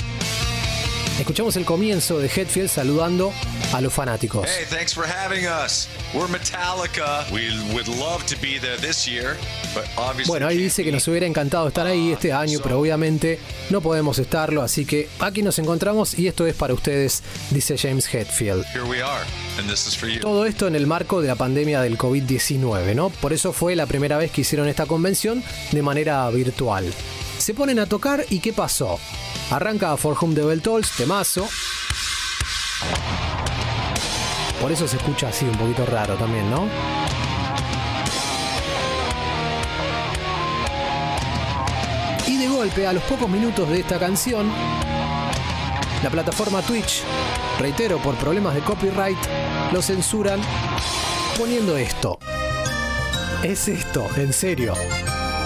Escuchamos 1.20 1.54
el 1.54 1.64
comienzo 1.64 2.18
de 2.18 2.26
Hetfield 2.26 2.68
saludando 2.68 3.32
a 3.74 3.80
los 3.80 3.92
fanáticos. 3.92 4.46
Hey, 4.46 4.64
thanks 4.68 4.94
for 4.94 5.04
having 5.04 5.46
us. 5.46 5.88
We're 6.14 6.28
Metallica. 6.28 7.28
We 7.32 7.50
would 7.74 7.88
love 7.88 8.24
to 8.26 8.36
be 8.40 8.58
there 8.58 8.76
this 8.76 9.06
year, 9.06 9.36
but 9.74 9.84
obviously 9.96 10.28
Bueno, 10.28 10.46
ahí 10.46 10.56
dice 10.56 10.84
que 10.84 10.92
nos 10.92 11.06
hubiera 11.08 11.26
encantado 11.26 11.68
estar 11.68 11.86
ahí 11.86 12.12
este 12.12 12.32
año, 12.32 12.60
pero 12.62 12.78
obviamente 12.78 13.40
no 13.70 13.80
podemos 13.80 14.18
estarlo, 14.18 14.62
así 14.62 14.84
que 14.84 15.08
aquí 15.18 15.42
nos 15.42 15.58
encontramos 15.58 16.16
y 16.16 16.28
esto 16.28 16.46
es 16.46 16.54
para 16.54 16.72
ustedes, 16.72 17.22
dice 17.50 17.76
James 17.76 18.06
Hetfield. 18.12 18.64
here 18.66 18.84
we 18.84 19.02
are, 19.02 19.24
and 19.58 19.68
this 19.68 19.86
is 19.86 19.96
for 19.96 20.08
you. 20.08 20.20
Todo 20.20 20.46
esto 20.46 20.68
en 20.68 20.76
el 20.76 20.86
marco 20.86 21.20
de 21.20 21.28
la 21.28 21.34
pandemia 21.34 21.80
del 21.82 21.98
COVID-19, 21.98 22.94
¿no? 22.94 23.10
Por 23.10 23.32
eso 23.32 23.52
fue 23.52 23.74
la 23.74 23.86
primera 23.86 24.16
vez 24.18 24.30
que 24.30 24.42
hicieron 24.42 24.68
esta 24.68 24.86
convención 24.86 25.42
de 25.72 25.82
manera 25.82 26.30
virtual. 26.30 26.92
Se 27.38 27.54
ponen 27.54 27.80
a 27.80 27.86
tocar 27.86 28.24
y 28.30 28.38
¿qué 28.38 28.52
pasó? 28.52 29.00
Arranca 29.50 29.96
For 29.96 30.16
Whom 30.20 30.34
the 30.34 30.44
Bell 30.44 30.62
Tolls, 30.62 30.92
temazo. 30.96 31.48
Por 34.60 34.72
eso 34.72 34.88
se 34.88 34.96
escucha 34.96 35.28
así, 35.28 35.44
un 35.44 35.56
poquito 35.56 35.84
raro 35.84 36.14
también, 36.14 36.50
¿no? 36.50 36.68
Y 42.26 42.38
de 42.38 42.48
golpe, 42.48 42.86
a 42.86 42.92
los 42.92 43.02
pocos 43.04 43.28
minutos 43.28 43.68
de 43.68 43.80
esta 43.80 43.98
canción, 43.98 44.50
la 46.02 46.10
plataforma 46.10 46.62
Twitch, 46.62 47.02
reitero, 47.58 47.98
por 47.98 48.14
problemas 48.16 48.54
de 48.54 48.60
copyright, 48.60 49.18
lo 49.72 49.82
censuran 49.82 50.40
poniendo 51.38 51.76
esto. 51.76 52.18
Es 53.42 53.68
esto, 53.68 54.08
en 54.16 54.32
serio. 54.32 54.74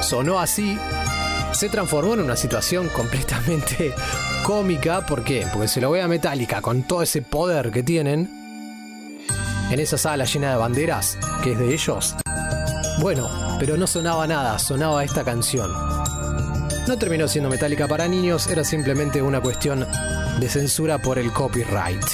Sonó 0.03 0.39
así, 0.39 0.79
se 1.53 1.69
transformó 1.69 2.15
en 2.15 2.21
una 2.21 2.37
situación 2.37 2.89
completamente 2.89 3.93
cómica. 4.45 5.05
¿Por 5.05 5.25
qué? 5.25 5.47
Porque 5.53 5.69
se 5.69 5.81
lo 5.81 5.91
ve 5.91 6.03
a 6.03 6.09
Metallica 6.09 6.63
con 6.63 6.85
todo 6.85 7.03
ese 7.03 7.23
poder 7.23 7.73
que 7.73 7.83
tienen 7.83 8.48
en 9.71 9.81
esa 9.81 9.99
sala 9.99 10.25
llena 10.25 10.51
de 10.51 10.57
banderas, 10.57 11.19
que 11.43 11.53
es 11.53 11.59
de 11.59 11.73
ellos. 11.73 12.15
Bueno, 13.01 13.29
pero 13.59 13.77
no 13.77 13.87
sonaba 13.87 14.27
nada, 14.27 14.59
sonaba 14.59 15.05
esta 15.05 15.25
canción. 15.25 15.71
No 16.87 16.97
terminó 16.97 17.29
siendo 17.29 17.51
Metallica 17.51 17.87
para 17.87 18.09
niños, 18.09 18.47
era 18.47 18.65
simplemente 18.65 19.21
una 19.21 19.41
cuestión 19.41 19.87
de 20.41 20.49
censura 20.49 20.99
por 20.99 21.19
el 21.19 21.33
copyright. 21.33 22.05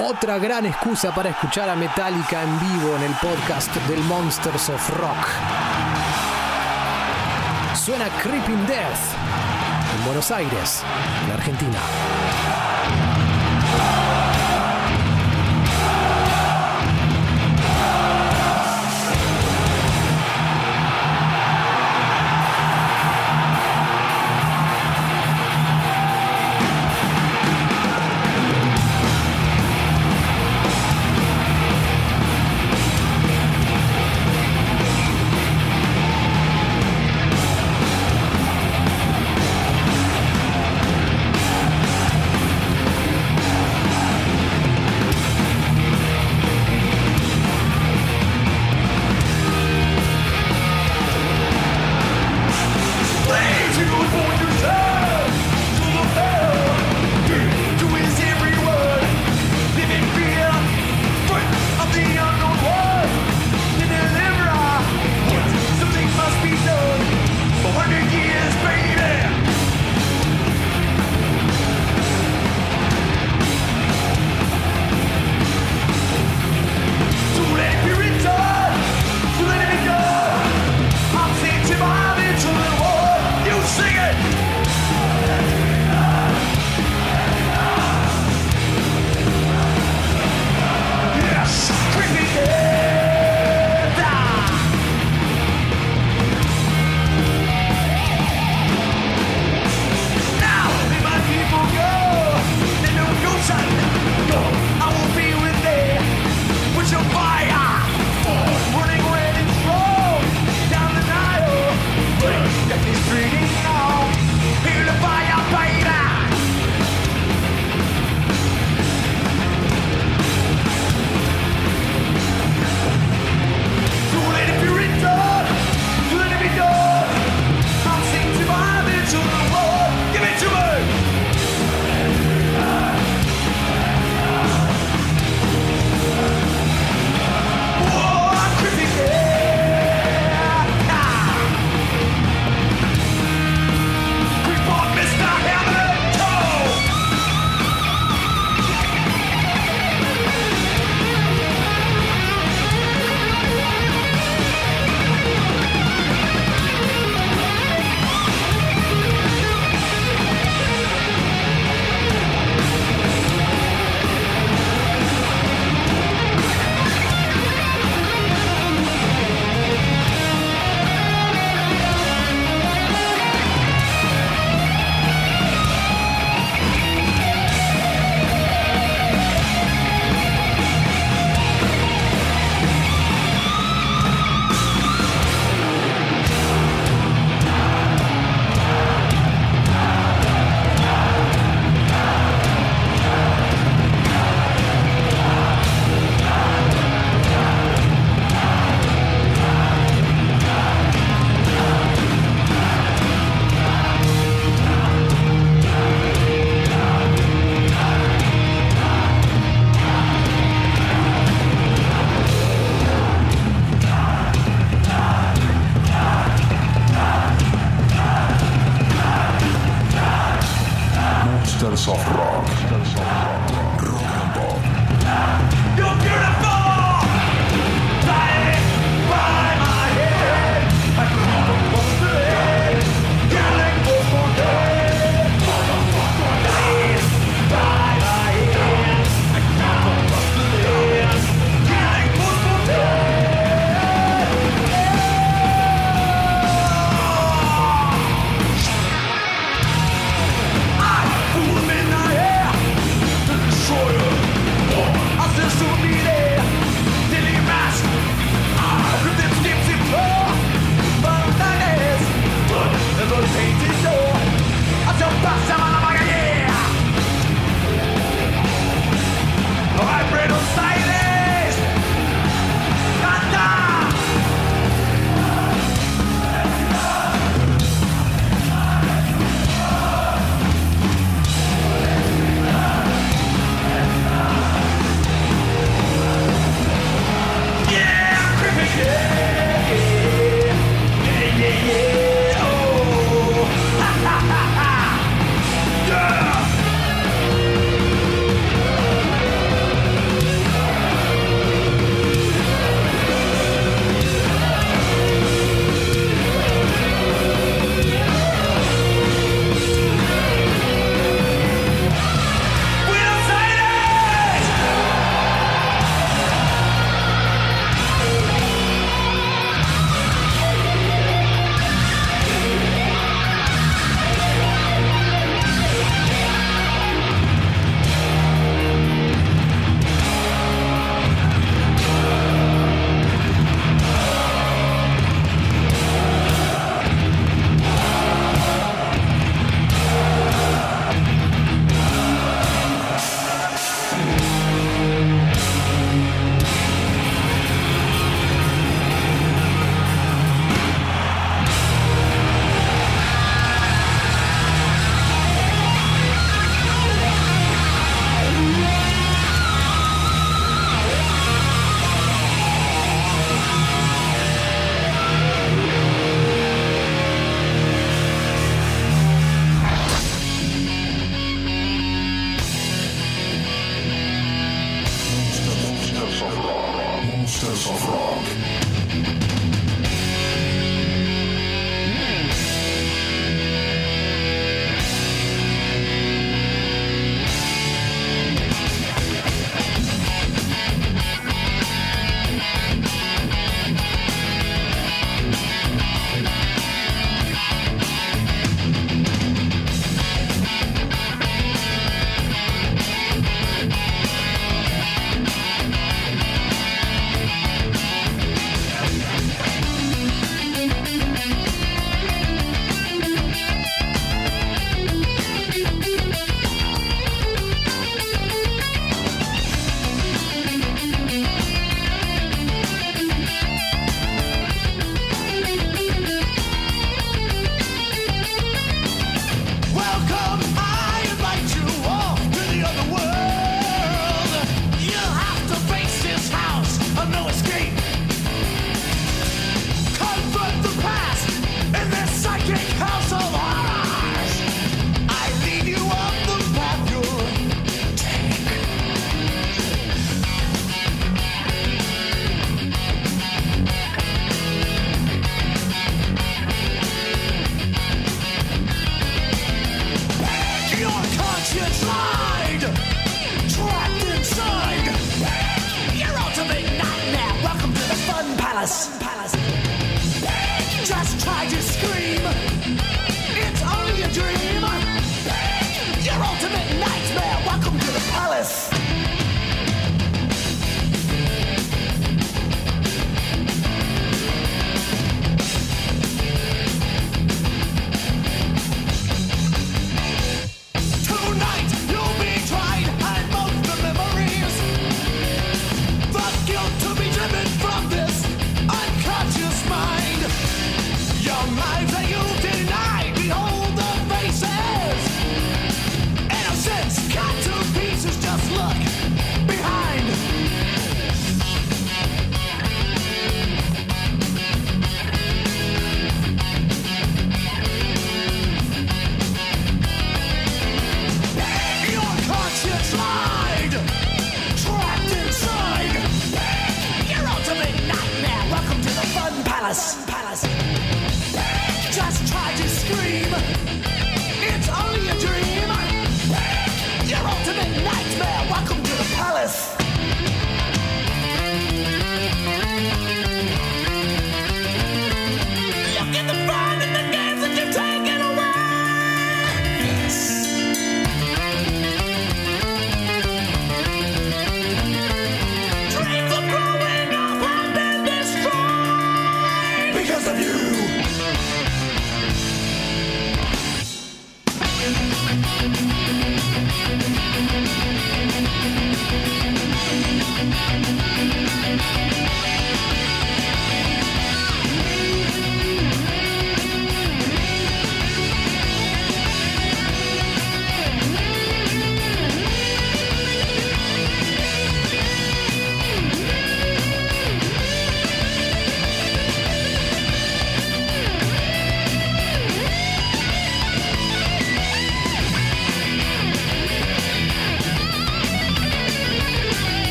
Otra 0.00 0.38
gran 0.38 0.66
excusa 0.66 1.14
para 1.14 1.30
escuchar 1.30 1.70
a 1.70 1.76
Metallica 1.76 2.42
en 2.42 2.60
vivo 2.60 2.96
en 2.96 3.02
el 3.02 3.12
podcast 3.14 3.74
del 3.88 4.00
Monsters 4.04 4.68
of 4.68 4.90
Rock. 4.98 5.26
Suena 7.74 8.08
Creeping 8.22 8.66
Death 8.66 9.32
en 9.96 10.04
Buenos 10.04 10.30
Aires, 10.30 10.82
en 11.24 11.32
Argentina. 11.32 11.78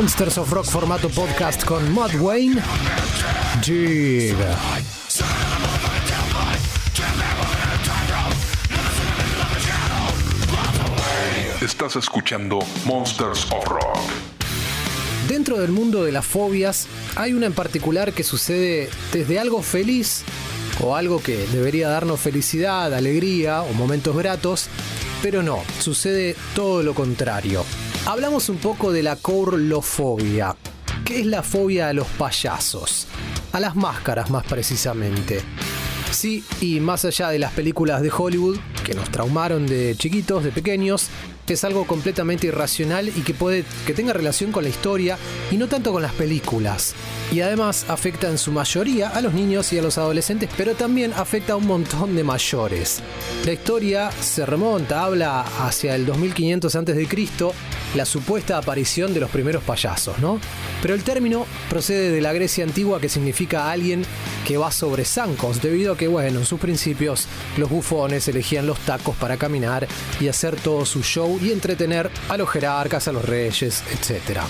Monsters 0.00 0.38
of 0.38 0.52
Rock 0.52 0.66
formato 0.66 1.08
podcast 1.08 1.64
con 1.64 1.90
Mud 1.90 2.14
Wayne. 2.20 2.62
Jig. 3.60 4.36
Estás 11.60 11.96
escuchando 11.96 12.60
Monsters 12.84 13.50
of 13.50 13.64
Rock. 13.66 13.98
Dentro 15.26 15.58
del 15.58 15.72
mundo 15.72 16.04
de 16.04 16.12
las 16.12 16.24
fobias 16.24 16.86
hay 17.16 17.32
una 17.32 17.46
en 17.46 17.52
particular 17.52 18.12
que 18.12 18.22
sucede 18.22 18.88
desde 19.12 19.40
algo 19.40 19.62
feliz 19.62 20.22
o 20.80 20.94
algo 20.94 21.20
que 21.20 21.38
debería 21.48 21.88
darnos 21.88 22.20
felicidad, 22.20 22.94
alegría 22.94 23.62
o 23.62 23.72
momentos 23.72 24.16
gratos, 24.16 24.68
pero 25.22 25.42
no, 25.42 25.60
sucede 25.80 26.36
todo 26.54 26.84
lo 26.84 26.94
contrario. 26.94 27.64
Hablamos 28.08 28.48
un 28.48 28.56
poco 28.56 28.90
de 28.90 29.02
la 29.02 29.16
courlofobia. 29.16 30.56
¿Qué 31.04 31.20
es 31.20 31.26
la 31.26 31.42
fobia 31.42 31.90
a 31.90 31.92
los 31.92 32.06
payasos? 32.06 33.06
A 33.52 33.60
las 33.60 33.76
máscaras 33.76 34.30
más 34.30 34.46
precisamente. 34.46 35.42
Sí, 36.10 36.42
y 36.62 36.80
más 36.80 37.04
allá 37.04 37.28
de 37.28 37.38
las 37.38 37.52
películas 37.52 38.00
de 38.00 38.10
Hollywood, 38.10 38.56
que 38.82 38.94
nos 38.94 39.10
traumaron 39.10 39.66
de 39.66 39.94
chiquitos, 39.94 40.42
de 40.42 40.52
pequeños, 40.52 41.10
es 41.52 41.64
algo 41.64 41.86
completamente 41.86 42.46
irracional 42.46 43.08
y 43.08 43.22
que 43.22 43.34
puede 43.34 43.64
que 43.86 43.94
tenga 43.94 44.12
relación 44.12 44.52
con 44.52 44.64
la 44.64 44.68
historia 44.68 45.18
y 45.50 45.56
no 45.56 45.68
tanto 45.68 45.92
con 45.92 46.02
las 46.02 46.12
películas. 46.12 46.94
Y 47.32 47.40
además 47.40 47.86
afecta 47.88 48.28
en 48.28 48.38
su 48.38 48.52
mayoría 48.52 49.08
a 49.10 49.20
los 49.20 49.34
niños 49.34 49.72
y 49.72 49.78
a 49.78 49.82
los 49.82 49.98
adolescentes, 49.98 50.50
pero 50.56 50.74
también 50.74 51.12
afecta 51.12 51.54
a 51.54 51.56
un 51.56 51.66
montón 51.66 52.16
de 52.16 52.24
mayores. 52.24 53.00
La 53.44 53.52
historia 53.52 54.10
se 54.12 54.46
remonta, 54.46 55.04
habla 55.04 55.42
hacia 55.60 55.94
el 55.94 56.06
2500 56.06 56.74
a.C., 56.74 57.06
la 57.94 58.04
supuesta 58.04 58.58
aparición 58.58 59.14
de 59.14 59.20
los 59.20 59.30
primeros 59.30 59.62
payasos, 59.62 60.18
¿no? 60.18 60.40
Pero 60.82 60.94
el 60.94 61.02
término 61.02 61.46
procede 61.68 62.10
de 62.10 62.20
la 62.20 62.32
Grecia 62.32 62.64
antigua 62.64 63.00
que 63.00 63.08
significa 63.08 63.70
alguien 63.70 64.04
que 64.46 64.56
va 64.56 64.70
sobre 64.70 65.04
zancos, 65.04 65.62
debido 65.62 65.94
a 65.94 65.96
que, 65.96 66.08
bueno, 66.08 66.40
en 66.40 66.46
sus 66.46 66.60
principios 66.60 67.26
los 67.56 67.70
bufones 67.70 68.28
elegían 68.28 68.66
los 68.66 68.78
tacos 68.80 69.16
para 69.16 69.36
caminar 69.36 69.86
y 70.20 70.28
hacer 70.28 70.56
todo 70.56 70.84
su 70.84 71.02
show 71.02 71.38
y 71.42 71.50
entretener 71.50 72.10
a 72.28 72.36
los 72.36 72.48
jerarcas, 72.48 73.08
a 73.08 73.12
los 73.12 73.24
reyes, 73.24 73.82
etc. 73.90 74.40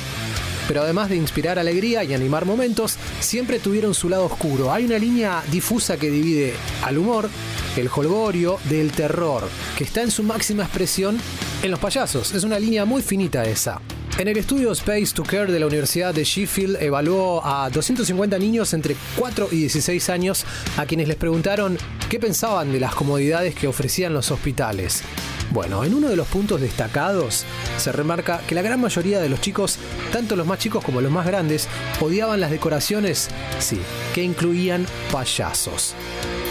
Pero 0.68 0.82
además 0.82 1.08
de 1.08 1.16
inspirar 1.16 1.58
alegría 1.58 2.04
y 2.04 2.14
animar 2.14 2.44
momentos, 2.44 2.96
siempre 3.18 3.58
tuvieron 3.58 3.94
su 3.94 4.08
lado 4.08 4.26
oscuro. 4.26 4.72
Hay 4.72 4.84
una 4.84 4.98
línea 4.98 5.42
difusa 5.50 5.96
que 5.96 6.10
divide 6.10 6.54
al 6.84 6.98
humor, 6.98 7.28
el 7.76 7.88
holgorio, 7.88 8.60
del 8.68 8.92
terror, 8.92 9.48
que 9.76 9.84
está 9.84 10.02
en 10.02 10.12
su 10.12 10.22
máxima 10.22 10.62
expresión 10.62 11.18
en 11.62 11.70
los 11.70 11.80
payasos. 11.80 12.34
Es 12.34 12.44
una 12.44 12.58
línea 12.60 12.84
muy 12.84 13.02
finita 13.02 13.44
esa. 13.44 13.80
En 14.18 14.26
el 14.26 14.36
estudio 14.36 14.72
Space 14.72 15.12
to 15.14 15.22
Care 15.22 15.52
de 15.52 15.60
la 15.60 15.68
Universidad 15.68 16.12
de 16.12 16.24
Sheffield 16.24 16.82
evaluó 16.82 17.40
a 17.46 17.70
250 17.70 18.36
niños 18.40 18.74
entre 18.74 18.96
4 19.16 19.46
y 19.52 19.58
16 19.58 20.10
años 20.10 20.44
a 20.76 20.86
quienes 20.86 21.06
les 21.06 21.16
preguntaron 21.16 21.78
qué 22.10 22.18
pensaban 22.18 22.72
de 22.72 22.80
las 22.80 22.96
comodidades 22.96 23.54
que 23.54 23.68
ofrecían 23.68 24.12
los 24.12 24.32
hospitales. 24.32 25.04
Bueno, 25.52 25.84
en 25.84 25.94
uno 25.94 26.08
de 26.08 26.16
los 26.16 26.26
puntos 26.26 26.60
destacados 26.60 27.44
se 27.76 27.92
remarca 27.92 28.40
que 28.44 28.56
la 28.56 28.62
gran 28.62 28.80
mayoría 28.80 29.20
de 29.20 29.28
los 29.28 29.40
chicos, 29.40 29.78
tanto 30.12 30.34
los 30.34 30.48
más 30.48 30.58
chicos 30.58 30.84
como 30.84 31.00
los 31.00 31.12
más 31.12 31.24
grandes, 31.24 31.68
odiaban 32.00 32.40
las 32.40 32.50
decoraciones, 32.50 33.28
sí, 33.60 33.78
que 34.16 34.24
incluían 34.24 34.84
payasos. 35.12 35.94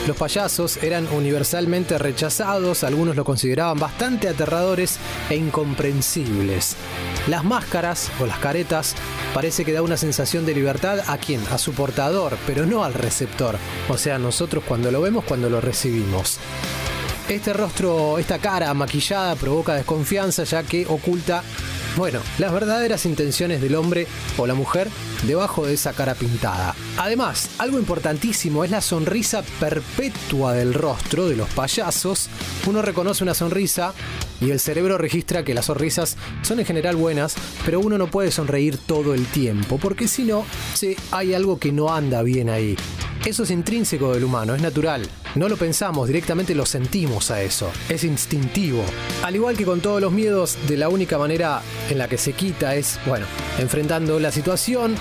Los 0.07 0.15
payasos 0.15 0.81
eran 0.81 1.05
universalmente 1.07 1.97
rechazados, 1.97 2.85
algunos 2.85 3.17
lo 3.17 3.25
consideraban 3.25 3.77
bastante 3.77 4.29
aterradores 4.29 4.99
e 5.29 5.35
incomprensibles. 5.35 6.77
Las 7.27 7.43
máscaras 7.43 8.09
o 8.21 8.25
las 8.25 8.39
caretas 8.39 8.95
parece 9.33 9.65
que 9.65 9.73
da 9.73 9.81
una 9.81 9.97
sensación 9.97 10.45
de 10.45 10.55
libertad 10.55 10.99
a 11.07 11.17
quien, 11.17 11.41
a 11.51 11.57
su 11.57 11.73
portador, 11.73 12.37
pero 12.47 12.65
no 12.65 12.85
al 12.85 12.93
receptor, 12.93 13.57
o 13.89 13.97
sea, 13.97 14.17
nosotros 14.17 14.63
cuando 14.65 14.91
lo 14.91 15.01
vemos, 15.01 15.25
cuando 15.25 15.49
lo 15.49 15.59
recibimos. 15.59 16.39
Este 17.27 17.51
rostro, 17.51 18.17
esta 18.17 18.39
cara 18.39 18.73
maquillada 18.73 19.35
provoca 19.35 19.73
desconfianza 19.73 20.45
ya 20.45 20.63
que 20.63 20.85
oculta, 20.87 21.43
bueno, 21.97 22.19
las 22.37 22.53
verdaderas 22.53 23.07
intenciones 23.07 23.59
del 23.59 23.73
hombre 23.73 24.05
o 24.37 24.45
la 24.45 24.53
mujer 24.53 24.87
debajo 25.25 25.65
de 25.65 25.73
esa 25.73 25.93
cara 25.93 26.13
pintada. 26.13 26.75
Además, 26.97 27.49
algo 27.57 27.79
importantísimo 27.79 28.63
es 28.63 28.69
la 28.69 28.81
sonrisa 28.81 29.43
perpetua 29.59 30.53
del 30.53 30.75
rostro 30.75 31.27
de 31.27 31.35
los 31.35 31.49
payasos. 31.49 32.29
Uno 32.67 32.83
reconoce 32.83 33.23
una 33.23 33.33
sonrisa 33.33 33.95
y 34.39 34.51
el 34.51 34.59
cerebro 34.59 34.99
registra 34.99 35.43
que 35.43 35.55
las 35.55 35.65
sonrisas 35.65 36.17
son 36.43 36.59
en 36.59 36.65
general 36.65 36.95
buenas, 36.95 37.35
pero 37.65 37.79
uno 37.79 37.97
no 37.97 38.07
puede 38.07 38.31
sonreír 38.31 38.77
todo 38.77 39.15
el 39.15 39.25
tiempo, 39.25 39.79
porque 39.79 40.07
si 40.07 40.23
no, 40.23 40.45
sí, 40.75 40.95
hay 41.11 41.33
algo 41.33 41.57
que 41.57 41.71
no 41.71 41.93
anda 41.93 42.21
bien 42.21 42.49
ahí. 42.49 42.77
Eso 43.25 43.43
es 43.43 43.51
intrínseco 43.51 44.13
del 44.13 44.23
humano, 44.23 44.55
es 44.55 44.61
natural. 44.61 45.07
No 45.35 45.49
lo 45.49 45.57
pensamos, 45.57 46.07
directamente 46.07 46.55
lo 46.55 46.65
sentimos 46.65 47.29
a 47.31 47.41
eso. 47.41 47.69
Es 47.89 48.03
instintivo. 48.03 48.83
Al 49.23 49.35
igual 49.35 49.57
que 49.57 49.65
con 49.65 49.81
todos 49.81 50.01
los 50.01 50.11
miedos, 50.11 50.57
de 50.67 50.77
la 50.77 50.89
única 50.89 51.17
manera 51.17 51.61
en 51.89 51.97
la 51.97 52.07
que 52.07 52.17
se 52.17 52.33
quita 52.33 52.75
es, 52.75 52.99
bueno, 53.05 53.25
enfrentando 53.59 54.19
la 54.19 54.31
situación, 54.31 54.95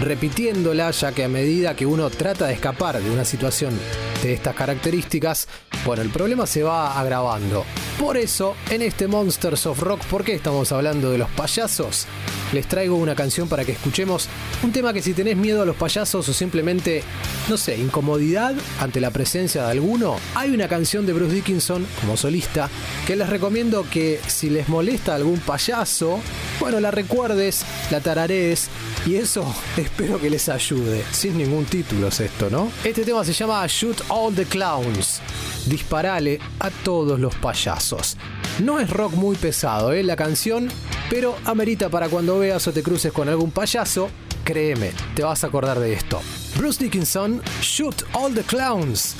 repitiéndola, 0.00 0.90
ya 0.90 1.12
que 1.12 1.24
a 1.24 1.28
medida 1.28 1.76
que 1.76 1.86
uno 1.86 2.10
trata 2.10 2.46
de 2.46 2.54
escapar 2.54 3.00
de 3.02 3.10
una 3.10 3.24
situación 3.24 3.78
de 4.22 4.32
estas 4.32 4.54
características, 4.54 5.48
bueno, 5.84 6.02
el 6.02 6.10
problema 6.10 6.46
se 6.46 6.62
va 6.62 6.98
agravando. 6.98 7.64
Por 7.98 8.16
eso, 8.16 8.54
en 8.70 8.82
este 8.82 9.06
Monsters 9.08 9.66
of 9.66 9.80
Rock, 9.80 10.02
¿por 10.04 10.24
qué 10.24 10.34
estamos 10.34 10.72
hablando 10.72 11.10
de 11.10 11.18
los 11.18 11.28
payasos? 11.30 12.06
Les 12.52 12.66
traigo 12.66 12.96
una 12.96 13.14
canción 13.14 13.48
para 13.48 13.64
que 13.64 13.72
escuchemos 13.72 14.28
un 14.62 14.72
tema 14.72 14.92
que 14.92 15.02
si 15.02 15.12
tenés 15.12 15.36
miedo 15.36 15.62
a 15.62 15.66
los 15.66 15.76
payasos 15.76 16.28
o 16.28 16.32
simplemente, 16.32 17.02
no 17.48 17.56
sé, 17.56 17.76
incomodidad 17.76 18.54
ante 18.80 19.00
la 19.00 19.10
presencia 19.10 19.64
de 19.64 19.70
alguno, 19.70 20.16
hay 20.34 20.50
una 20.50 20.66
canción 20.66 21.06
de 21.06 21.12
Bruce 21.12 21.34
Dickinson 21.34 21.86
como 22.00 22.16
solista 22.16 22.68
que 23.06 23.16
les 23.16 23.28
recomiendo 23.28 23.86
que 23.88 24.20
si 24.26 24.50
les 24.50 24.68
molesta 24.68 25.14
algún 25.14 25.38
payaso, 25.38 26.20
bueno, 26.58 26.80
la 26.80 26.90
recuerdes, 26.90 27.64
la 27.90 28.00
tararees 28.00 28.68
y 29.06 29.16
eso 29.16 29.54
espero 29.90 30.20
que 30.20 30.30
les 30.30 30.48
ayude. 30.48 31.04
Sin 31.10 31.36
ningún 31.36 31.64
título 31.64 32.08
es 32.08 32.20
esto, 32.20 32.48
¿no? 32.50 32.70
Este 32.84 33.04
tema 33.04 33.24
se 33.24 33.32
llama 33.32 33.64
Shoot 33.66 34.02
All 34.08 34.34
the 34.34 34.44
Clowns. 34.44 35.20
Disparale 35.66 36.38
a 36.60 36.70
todos 36.70 37.18
los 37.18 37.34
payasos. 37.36 38.16
No 38.60 38.78
es 38.78 38.88
rock 38.90 39.12
muy 39.14 39.36
pesado, 39.36 39.92
¿eh? 39.92 40.02
La 40.02 40.16
canción, 40.16 40.68
pero 41.08 41.36
amerita 41.44 41.88
para 41.88 42.08
cuando 42.08 42.38
veas 42.38 42.66
o 42.68 42.72
te 42.72 42.82
cruces 42.82 43.12
con 43.12 43.28
algún 43.28 43.50
payaso, 43.50 44.08
créeme, 44.44 44.92
te 45.14 45.22
vas 45.22 45.44
a 45.44 45.48
acordar 45.48 45.78
de 45.78 45.92
esto. 45.92 46.20
Bruce 46.56 46.82
Dickinson, 46.82 47.42
Shoot 47.60 48.02
All 48.12 48.34
the 48.34 48.42
Clowns, 48.42 49.14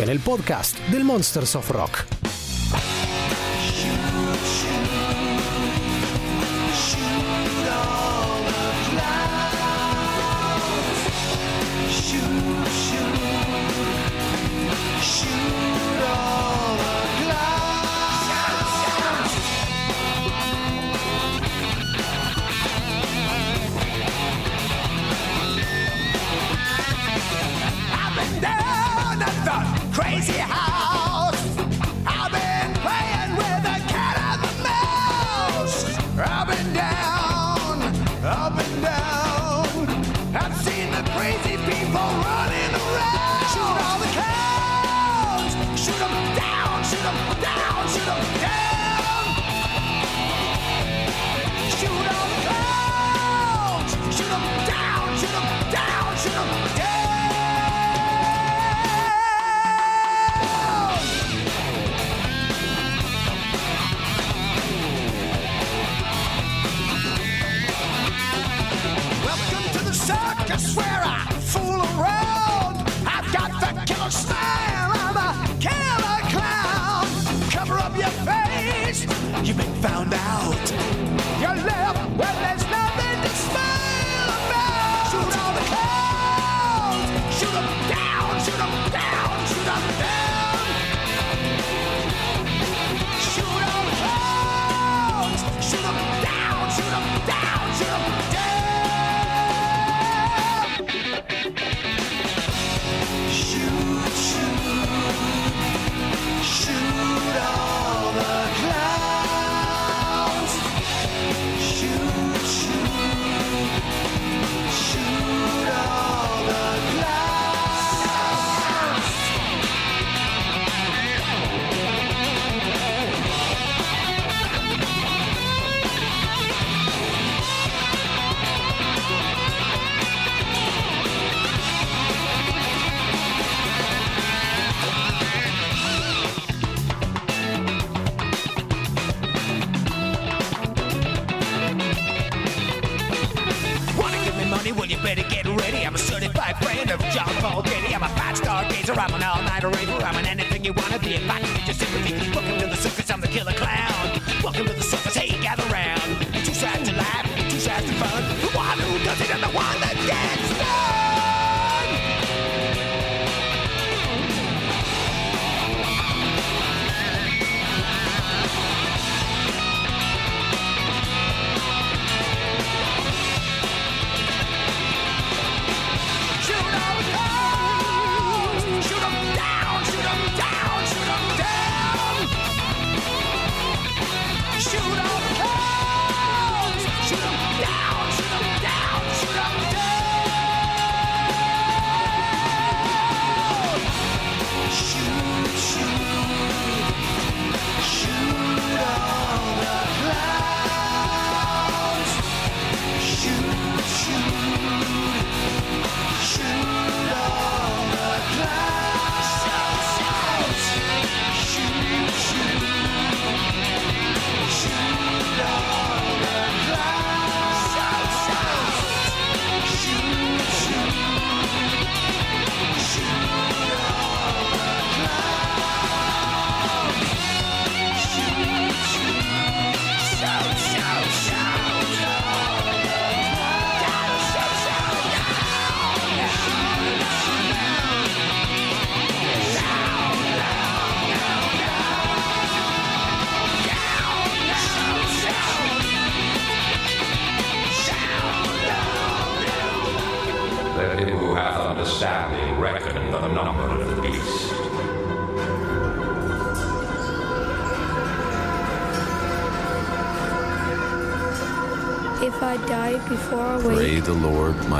en 0.00 0.08
el 0.08 0.20
podcast 0.20 0.78
del 0.88 1.04
Monsters 1.04 1.54
of 1.56 1.70
Rock. 1.70 2.43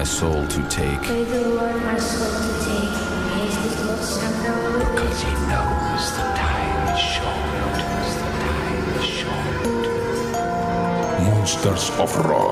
my 0.04 0.10
soul 0.10 0.46
to 0.48 0.62
take. 0.68 1.00
May 1.00 1.24
the 1.24 1.48
Lord 1.48 1.76
my 1.82 1.98
soul 1.98 2.28
to 2.28 2.52
take. 2.66 2.92
Because 4.78 5.22
he 5.22 5.32
knows 5.48 6.04
the 6.18 6.24
time 6.36 6.94
is 6.94 7.00
short. 7.00 7.40
The 8.20 8.28
time 8.44 8.88
is 9.00 9.06
short. 9.18 9.64
Monsters 11.24 11.86
of 11.98 12.10
Rock. 12.26 12.43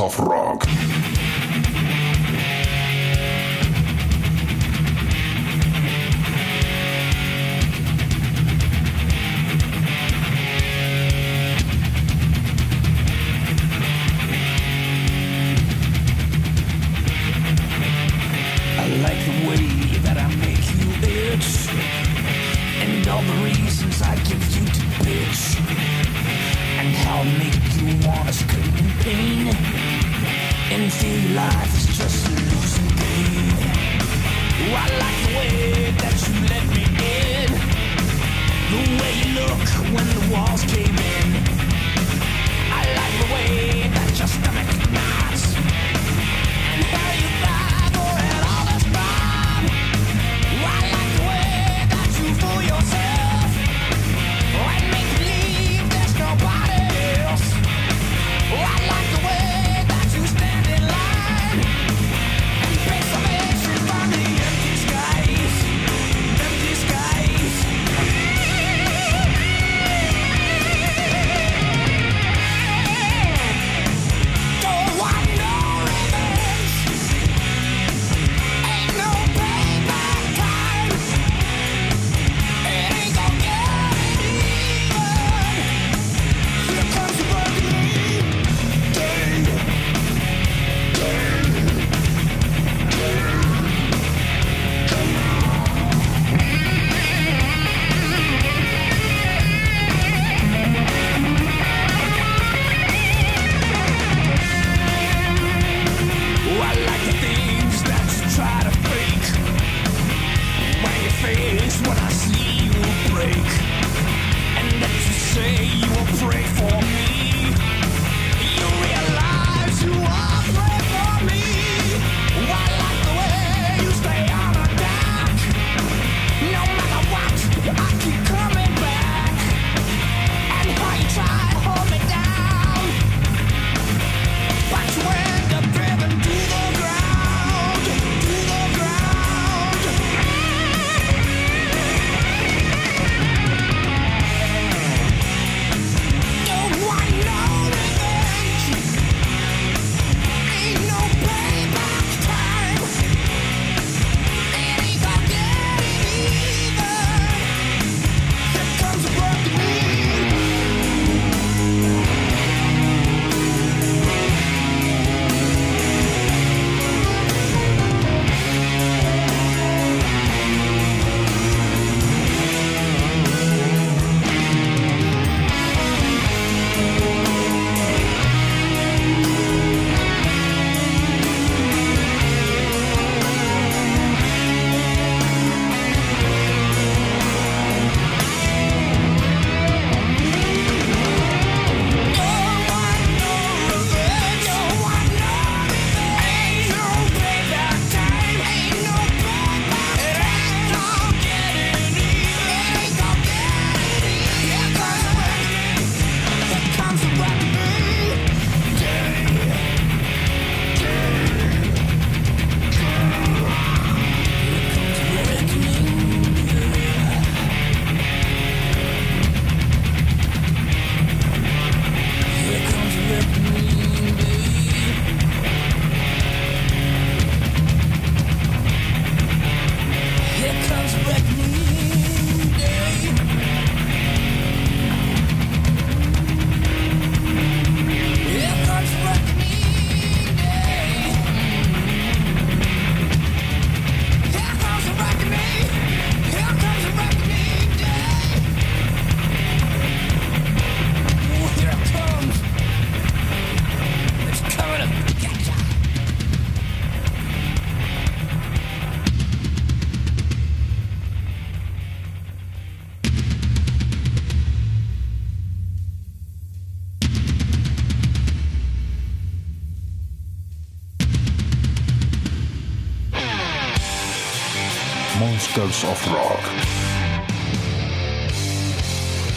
Of 0.00 0.27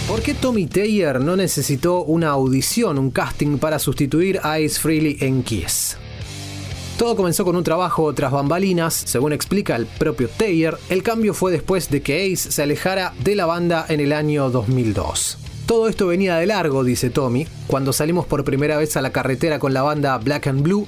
¿Por 0.07 0.21
qué 0.21 0.33
Tommy 0.33 0.67
Taylor 0.67 1.21
no 1.21 1.35
necesitó 1.35 2.03
una 2.03 2.29
audición, 2.29 2.97
un 2.97 3.11
casting 3.11 3.57
para 3.57 3.79
sustituir 3.79 4.39
a 4.43 4.53
Ace 4.53 4.79
Frehley 4.79 5.17
en 5.21 5.43
Kiss? 5.43 5.97
Todo 6.97 7.15
comenzó 7.15 7.43
con 7.45 7.55
un 7.55 7.63
trabajo 7.63 8.13
tras 8.13 8.31
bambalinas, 8.31 8.93
según 8.93 9.33
explica 9.33 9.75
el 9.75 9.85
propio 9.85 10.29
Taylor, 10.29 10.79
el 10.89 11.01
cambio 11.01 11.33
fue 11.33 11.51
después 11.51 11.89
de 11.89 12.01
que 12.01 12.31
Ace 12.31 12.51
se 12.51 12.61
alejara 12.61 13.13
de 13.23 13.35
la 13.35 13.45
banda 13.45 13.85
en 13.89 13.99
el 13.99 14.13
año 14.13 14.49
2002. 14.51 15.37
Todo 15.65 15.87
esto 15.87 16.07
venía 16.07 16.35
de 16.35 16.45
largo, 16.45 16.83
dice 16.83 17.09
Tommy, 17.09 17.47
cuando 17.67 17.93
salimos 17.93 18.25
por 18.25 18.43
primera 18.43 18.77
vez 18.77 18.97
a 18.97 19.01
la 19.01 19.11
carretera 19.11 19.57
con 19.57 19.73
la 19.73 19.81
banda 19.81 20.17
Black 20.17 20.47
and 20.47 20.61
Blue. 20.61 20.85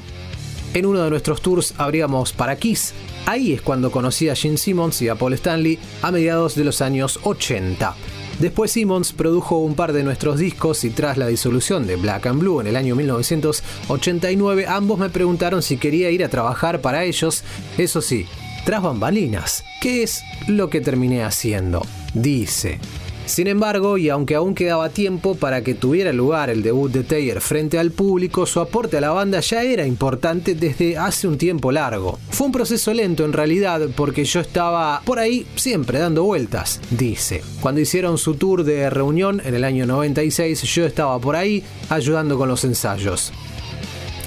En 0.73 0.85
uno 0.85 1.01
de 1.01 1.09
nuestros 1.09 1.41
tours 1.41 1.73
abríamos 1.77 2.33
para 2.33 2.57
Kiss. 2.57 2.93
Ahí 3.25 3.53
es 3.53 3.61
cuando 3.61 3.89
conocí 3.89 4.27
a 4.27 4.35
Gene 4.35 4.57
Simmons 4.57 5.01
y 5.01 5.07
a 5.07 5.15
Paul 5.15 5.33
Stanley 5.33 5.79
a 6.01 6.11
mediados 6.11 6.55
de 6.55 6.65
los 6.65 6.81
años 6.81 7.19
80. 7.23 7.95
Después 8.39 8.71
Simmons 8.71 9.13
produjo 9.13 9.59
un 9.59 9.75
par 9.75 9.93
de 9.93 10.03
nuestros 10.03 10.39
discos 10.39 10.83
y 10.83 10.89
tras 10.89 11.17
la 11.17 11.27
disolución 11.27 11.87
de 11.87 11.95
Black 11.95 12.25
and 12.25 12.39
Blue 12.39 12.59
en 12.59 12.67
el 12.67 12.75
año 12.75 12.95
1989 12.95 14.65
ambos 14.67 14.99
me 14.99 15.09
preguntaron 15.09 15.61
si 15.61 15.77
quería 15.77 16.09
ir 16.09 16.23
a 16.23 16.29
trabajar 16.29 16.81
para 16.81 17.05
ellos, 17.05 17.43
eso 17.77 18.01
sí, 18.01 18.25
tras 18.65 18.81
bambalinas, 18.81 19.63
¿Qué 19.81 20.03
es 20.03 20.23
lo 20.47 20.69
que 20.69 20.81
terminé 20.81 21.23
haciendo. 21.23 21.85
Dice, 22.13 22.79
sin 23.25 23.47
embargo, 23.47 23.97
y 23.97 24.09
aunque 24.09 24.35
aún 24.35 24.53
quedaba 24.53 24.89
tiempo 24.89 25.35
para 25.35 25.63
que 25.63 25.73
tuviera 25.73 26.11
lugar 26.11 26.49
el 26.49 26.61
debut 26.61 26.91
de 26.91 27.03
Taylor 27.03 27.41
frente 27.41 27.79
al 27.79 27.91
público, 27.91 28.45
su 28.45 28.59
aporte 28.59 28.97
a 28.97 29.01
la 29.01 29.11
banda 29.11 29.39
ya 29.39 29.63
era 29.63 29.85
importante 29.85 30.55
desde 30.55 30.97
hace 30.97 31.27
un 31.27 31.37
tiempo 31.37 31.71
largo. 31.71 32.19
Fue 32.31 32.47
un 32.47 32.53
proceso 32.53 32.93
lento 32.93 33.23
en 33.23 33.33
realidad 33.33 33.81
porque 33.95 34.25
yo 34.25 34.41
estaba 34.41 35.01
por 35.05 35.19
ahí 35.19 35.47
siempre 35.55 35.99
dando 35.99 36.23
vueltas, 36.23 36.81
dice. 36.91 37.41
Cuando 37.61 37.81
hicieron 37.81 38.17
su 38.17 38.35
tour 38.35 38.63
de 38.63 38.89
reunión 38.89 39.41
en 39.45 39.55
el 39.55 39.63
año 39.63 39.85
96, 39.85 40.61
yo 40.63 40.85
estaba 40.85 41.17
por 41.19 41.35
ahí 41.35 41.63
ayudando 41.89 42.37
con 42.37 42.49
los 42.49 42.63
ensayos. 42.65 43.31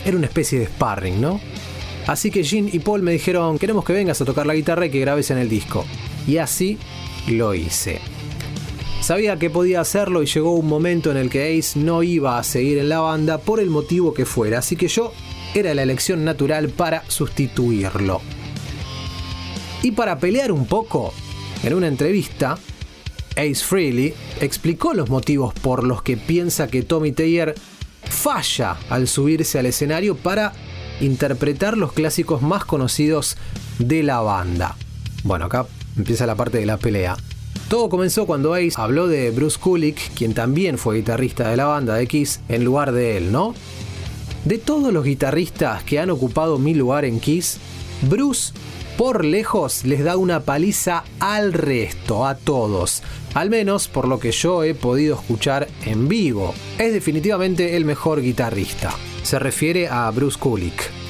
Era 0.05 0.17
una 0.17 0.27
especie 0.27 0.59
de 0.59 0.67
sparring, 0.67 1.21
¿no? 1.21 1.41
Así 2.07 2.31
que 2.31 2.45
Gene 2.45 2.71
y 2.73 2.79
Paul 2.79 3.03
me 3.03 3.13
dijeron, 3.13 3.59
queremos 3.59 3.85
que 3.85 3.93
vengas 3.93 4.21
a 4.21 4.25
tocar 4.25 4.47
la 4.47 4.55
guitarra 4.55 4.87
y 4.87 4.91
que 4.91 5.01
grabes 5.01 5.31
en 5.31 5.39
el 5.39 5.49
disco. 5.49 5.85
Y 6.27 6.39
así 6.39 6.79
lo 7.29 7.53
hice. 7.53 8.01
Sabía 9.07 9.39
que 9.39 9.51
podía 9.51 9.81
hacerlo 9.83 10.25
y 10.25 10.27
llegó 10.27 10.55
un 10.55 10.67
momento 10.67 11.13
en 11.13 11.17
el 11.17 11.31
que 11.31 11.57
Ace 11.57 11.79
no 11.79 12.03
iba 12.03 12.39
a 12.39 12.43
seguir 12.43 12.79
en 12.79 12.89
la 12.89 12.99
banda 12.99 13.39
por 13.39 13.61
el 13.61 13.71
motivo 13.71 14.13
que 14.13 14.27
fuera, 14.27 14.59
así 14.59 14.75
que 14.75 14.89
yo 14.89 15.13
era 15.55 15.75
la 15.75 15.85
elección 15.85 16.25
natural 16.25 16.71
para 16.71 17.09
sustituirlo. 17.09 18.21
Y 19.85 19.93
para 19.93 20.19
pelear 20.19 20.51
un 20.51 20.67
poco, 20.67 21.15
en 21.63 21.75
una 21.75 21.87
entrevista, 21.87 22.59
Ace 23.37 23.65
Frehley 23.65 24.13
explicó 24.41 24.93
los 24.93 25.09
motivos 25.09 25.55
por 25.55 25.85
los 25.85 26.03
que 26.03 26.17
piensa 26.17 26.67
que 26.67 26.83
Tommy 26.83 27.13
Taylor 27.13 27.55
falla 28.11 28.77
al 28.91 29.07
subirse 29.07 29.61
al 29.61 29.67
escenario 29.67 30.17
para 30.17 30.53
interpretar 31.01 31.77
los 31.77 31.93
clásicos 31.93 32.43
más 32.43 32.65
conocidos 32.65 33.37
de 33.79 34.03
la 34.03 34.19
banda. 34.19 34.75
Bueno, 35.23 35.45
acá 35.45 35.65
empieza 35.97 36.27
la 36.27 36.35
parte 36.35 36.59
de 36.59 36.67
la 36.67 36.77
pelea. 36.77 37.17
Todo 37.69 37.89
comenzó 37.89 38.27
cuando 38.27 38.55
Ace 38.55 38.75
habló 38.77 39.09
de 39.09 39.31
Bruce 39.33 39.59
Kulick, 39.59 40.15
quien 40.15 40.35
también 40.35 40.79
fue 40.79 40.97
guitarrista 40.97 41.51
de 41.51 41.57
la 41.57 41.67
banda 41.67 41.95
de 41.95 42.07
Kiss, 42.07 42.41
en 42.49 42.65
lugar 42.65 42.93
de 42.93 43.17
él, 43.17 43.33
¿no? 43.33 43.55
De 44.45 44.59
todos 44.59 44.93
los 44.93 45.05
guitarristas 45.05 45.83
que 45.83 45.99
han 45.99 46.11
ocupado 46.11 46.59
mi 46.59 46.75
lugar 46.75 47.05
en 47.05 47.19
Kiss, 47.19 47.59
Bruce 48.03 48.53
por 48.97 49.25
lejos 49.25 49.85
les 49.85 50.05
da 50.05 50.17
una 50.17 50.41
paliza 50.41 51.05
al 51.21 51.53
resto, 51.53 52.25
a 52.25 52.35
todos. 52.35 53.03
Al 53.35 53.51
menos 53.51 53.89
por 53.89 54.09
lo 54.09 54.19
que 54.19 54.33
yo 54.33 54.65
he 54.65 54.75
podido 54.75 55.17
escuchar 55.17 55.69
en 55.85 56.09
vivo. 56.09 56.55
Es 56.79 56.95
definitivamente 56.95 57.77
el 57.77 57.85
mejor 57.85 58.23
guitarrista. 58.23 58.95
Se 59.23 59.39
refiere 59.39 59.89
a 59.89 60.11
Bruce 60.13 60.39
Kulick. 60.39 61.06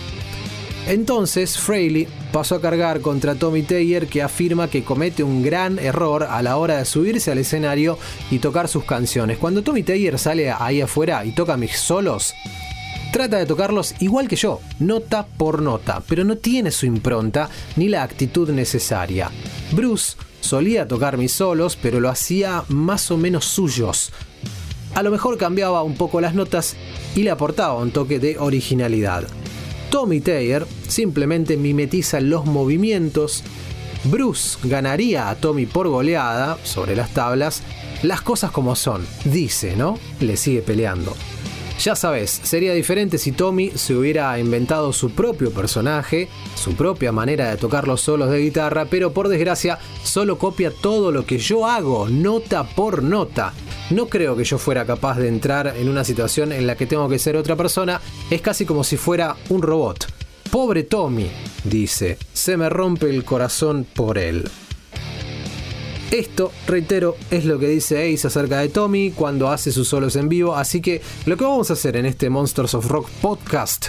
Entonces, 0.87 1.59
Fraley 1.59 2.07
pasó 2.33 2.55
a 2.55 2.61
cargar 2.61 3.01
contra 3.01 3.35
Tommy 3.35 3.63
Taylor 3.63 4.07
que 4.07 4.23
afirma 4.23 4.69
que 4.69 4.85
comete 4.85 5.25
un 5.25 5.43
gran 5.43 5.81
error 5.81 6.23
a 6.23 6.41
la 6.43 6.57
hora 6.59 6.79
de 6.79 6.85
subirse 6.85 7.33
al 7.33 7.39
escenario 7.39 7.99
y 8.31 8.39
tocar 8.39 8.69
sus 8.69 8.85
canciones. 8.85 9.39
Cuando 9.39 9.63
Tommy 9.63 9.83
Taylor 9.83 10.17
sale 10.17 10.53
ahí 10.53 10.81
afuera 10.81 11.25
y 11.25 11.33
toca 11.33 11.57
mis 11.57 11.77
solos, 11.77 12.35
trata 13.13 13.37
de 13.39 13.47
tocarlos 13.47 13.97
igual 13.99 14.29
que 14.29 14.37
yo, 14.37 14.61
nota 14.79 15.27
por 15.27 15.61
nota, 15.61 16.05
pero 16.09 16.23
no 16.23 16.37
tiene 16.37 16.71
su 16.71 16.87
impronta 16.87 17.51
ni 17.75 17.89
la 17.89 18.05
actitud 18.05 18.49
necesaria. 18.51 19.33
Bruce 19.73 20.17
solía 20.41 20.87
tocar 20.87 21.19
mis 21.19 21.33
solos, 21.33 21.77
pero 21.81 21.99
lo 21.99 22.11
hacía 22.11 22.63
más 22.69 23.11
o 23.11 23.17
menos 23.17 23.45
suyos. 23.45 24.13
A 24.95 25.03
lo 25.03 25.11
mejor 25.11 25.37
cambiaba 25.37 25.83
un 25.83 25.97
poco 25.97 26.21
las 26.21 26.35
notas 26.35 26.77
y 27.17 27.25
le 27.25 27.31
aportaba 27.31 27.75
un 27.75 27.91
toque 27.91 28.21
de 28.21 28.39
originalidad. 28.39 29.27
Tommy 29.97 30.21
Taylor 30.21 30.69
simplemente 30.89 31.57
mimetiza 31.57 32.21
los 32.21 32.45
movimientos. 32.45 33.43
Bruce 34.05 34.59
ganaría 34.65 35.31
a 35.31 35.37
Tommy 35.37 35.65
por 35.65 35.89
goleada 35.89 36.59
sobre 36.65 36.95
las 36.95 37.15
tablas. 37.15 37.63
Las 38.03 38.21
cosas 38.21 38.51
como 38.51 38.77
son, 38.77 39.07
dice, 39.25 39.75
¿no? 39.75 39.99
Le 40.21 40.37
sigue 40.37 40.61
peleando. 40.61 41.17
Ya 41.83 41.97
sabes, 41.97 42.31
sería 42.31 42.75
diferente 42.75 43.17
si 43.17 43.33
Tommy 43.33 43.71
se 43.75 43.95
hubiera 43.95 44.39
inventado 44.39 44.93
su 44.93 45.13
propio 45.13 45.51
personaje, 45.51 46.29
su 46.57 46.75
propia 46.75 47.11
manera 47.11 47.49
de 47.49 47.57
tocar 47.57 47.89
los 47.89 48.03
solos 48.03 48.29
de 48.31 48.41
guitarra, 48.41 48.85
pero 48.91 49.15
por 49.15 49.29
desgracia 49.29 49.79
solo 50.05 50.37
copia 50.37 50.71
todo 50.71 51.11
lo 51.11 51.25
que 51.25 51.39
yo 51.39 51.67
hago, 51.67 52.07
nota 52.11 52.65
por 52.65 53.03
nota. 53.03 53.55
No 53.91 54.09
creo 54.09 54.35
que 54.35 54.43
yo 54.43 54.59
fuera 54.59 54.85
capaz 54.85 55.17
de 55.19 55.29
entrar 55.29 55.75
en 55.77 55.89
una 55.89 56.03
situación 56.03 56.51
en 56.51 56.67
la 56.67 56.77
que 56.77 56.87
tengo 56.87 57.09
que 57.09 57.21
ser 57.21 57.37
otra 57.37 57.55
persona, 57.55 58.01
es 58.31 58.41
casi 58.41 58.67
como 58.67 58.83
si 58.83 58.97
fuera 58.97 59.37
un 59.49 59.63
robot. 59.63 60.07
Pobre 60.51 60.83
Tommy, 60.83 61.31
dice, 61.63 62.19
se 62.33 62.57
me 62.57 62.69
rompe 62.69 63.09
el 63.09 63.25
corazón 63.25 63.87
por 63.95 64.19
él. 64.19 64.51
Esto, 66.11 66.51
reitero, 66.67 67.17
es 67.31 67.45
lo 67.45 67.61
que 67.61 67.69
dice 67.69 68.13
Ace 68.13 68.27
acerca 68.27 68.59
de 68.59 68.71
Tommy 68.71 69.13
cuando 69.13 69.51
hace 69.51 69.71
sus 69.71 69.87
solos 69.87 70.17
en 70.17 70.29
vivo, 70.29 70.57
así 70.57 70.81
que 70.81 71.01
lo 71.25 71.37
que 71.37 71.45
vamos 71.45 71.71
a 71.71 71.75
hacer 71.75 71.97
en 71.97 72.07
este 72.07 72.29
Monsters 72.29 72.75
of 72.75 72.87
Rock 72.87 73.09
podcast, 73.21 73.89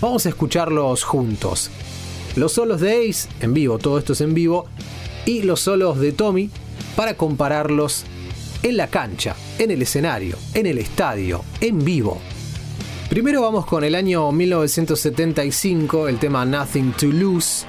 vamos 0.00 0.24
a 0.24 0.30
escucharlos 0.30 1.04
juntos. 1.04 1.70
Los 2.36 2.52
solos 2.52 2.80
de 2.80 3.08
Ace 3.08 3.28
en 3.40 3.52
vivo, 3.52 3.78
todo 3.78 3.98
esto 3.98 4.14
es 4.14 4.20
en 4.22 4.32
vivo, 4.32 4.66
y 5.26 5.42
los 5.42 5.60
solos 5.60 5.98
de 5.98 6.12
Tommy 6.12 6.50
para 6.96 7.14
compararlos 7.14 8.04
en 8.62 8.76
la 8.76 8.88
cancha, 8.88 9.34
en 9.58 9.70
el 9.70 9.82
escenario, 9.82 10.36
en 10.54 10.66
el 10.66 10.78
estadio, 10.78 11.44
en 11.60 11.84
vivo. 11.84 12.20
Primero 13.08 13.42
vamos 13.42 13.66
con 13.66 13.82
el 13.82 13.94
año 13.94 14.30
1975, 14.30 16.08
el 16.08 16.18
tema 16.18 16.44
Nothing 16.44 16.92
to 16.92 17.06
Lose. 17.06 17.66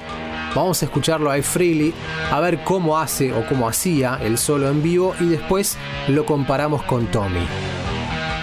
Vamos 0.54 0.82
a 0.82 0.84
escucharlo 0.84 1.30
a 1.30 1.42
Freely, 1.42 1.92
a 2.30 2.40
ver 2.40 2.62
cómo 2.62 2.98
hace 2.98 3.32
o 3.32 3.46
cómo 3.48 3.68
hacía 3.68 4.18
el 4.22 4.38
solo 4.38 4.68
en 4.68 4.82
vivo 4.82 5.14
y 5.18 5.24
después 5.24 5.76
lo 6.08 6.26
comparamos 6.26 6.82
con 6.82 7.10
Tommy. 7.10 7.46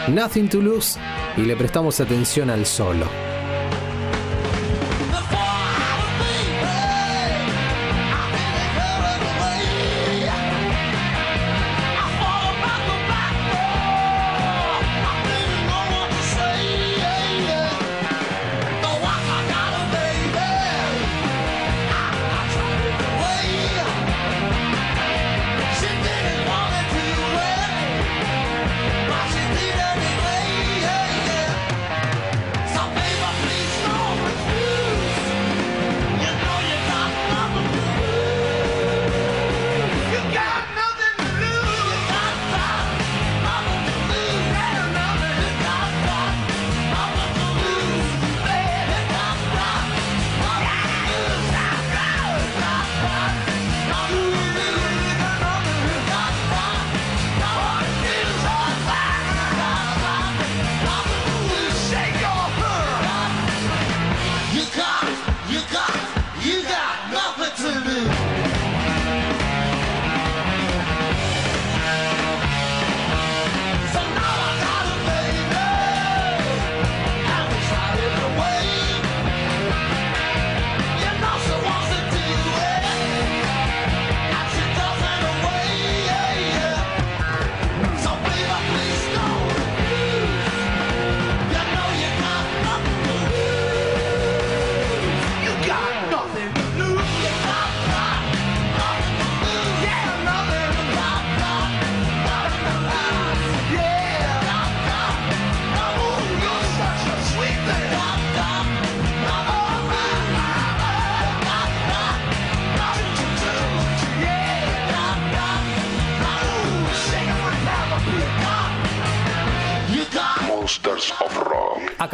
Nothing 0.10 0.50
to 0.50 0.62
lose 0.62 1.00
y 1.38 1.42
le 1.42 1.56
prestamos 1.56 2.00
atención 2.00 2.50
al 2.50 2.66
solo. 2.66 3.29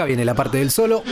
Viene 0.06 0.23
la 0.23 0.34
parte 0.34 0.57
del 0.57 0.72
solo. 0.72 1.03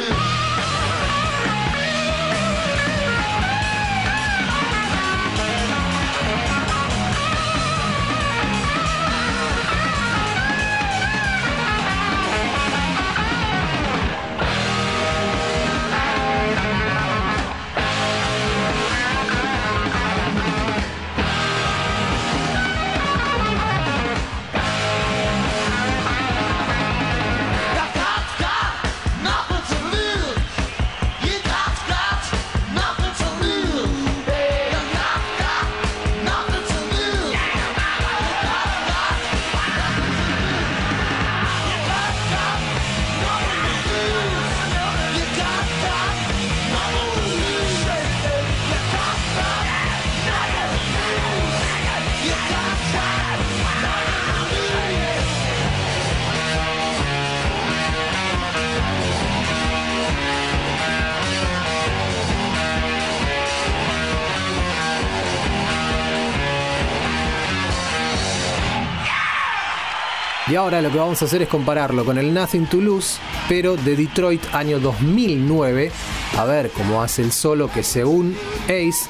Y 70.54 70.56
ahora 70.56 70.84
lo 70.84 70.92
que 70.92 71.00
vamos 71.00 71.20
a 71.20 71.26
hacer 71.26 71.42
es 71.42 71.50
compararlo 71.50 72.06
con 72.06 72.20
el 72.20 72.32
Nothing 72.32 72.68
to 72.68 72.78
Lose, 72.78 73.18
pero 73.50 73.76
de 73.76 73.96
Detroit 73.96 74.54
año 74.54 74.80
2009. 74.80 75.92
A 76.38 76.46
ver 76.46 76.70
cómo 76.70 77.02
hace 77.02 77.24
el 77.24 77.32
solo 77.32 77.72
que 77.72 77.82
según 77.82 78.38
Ace 78.66 79.10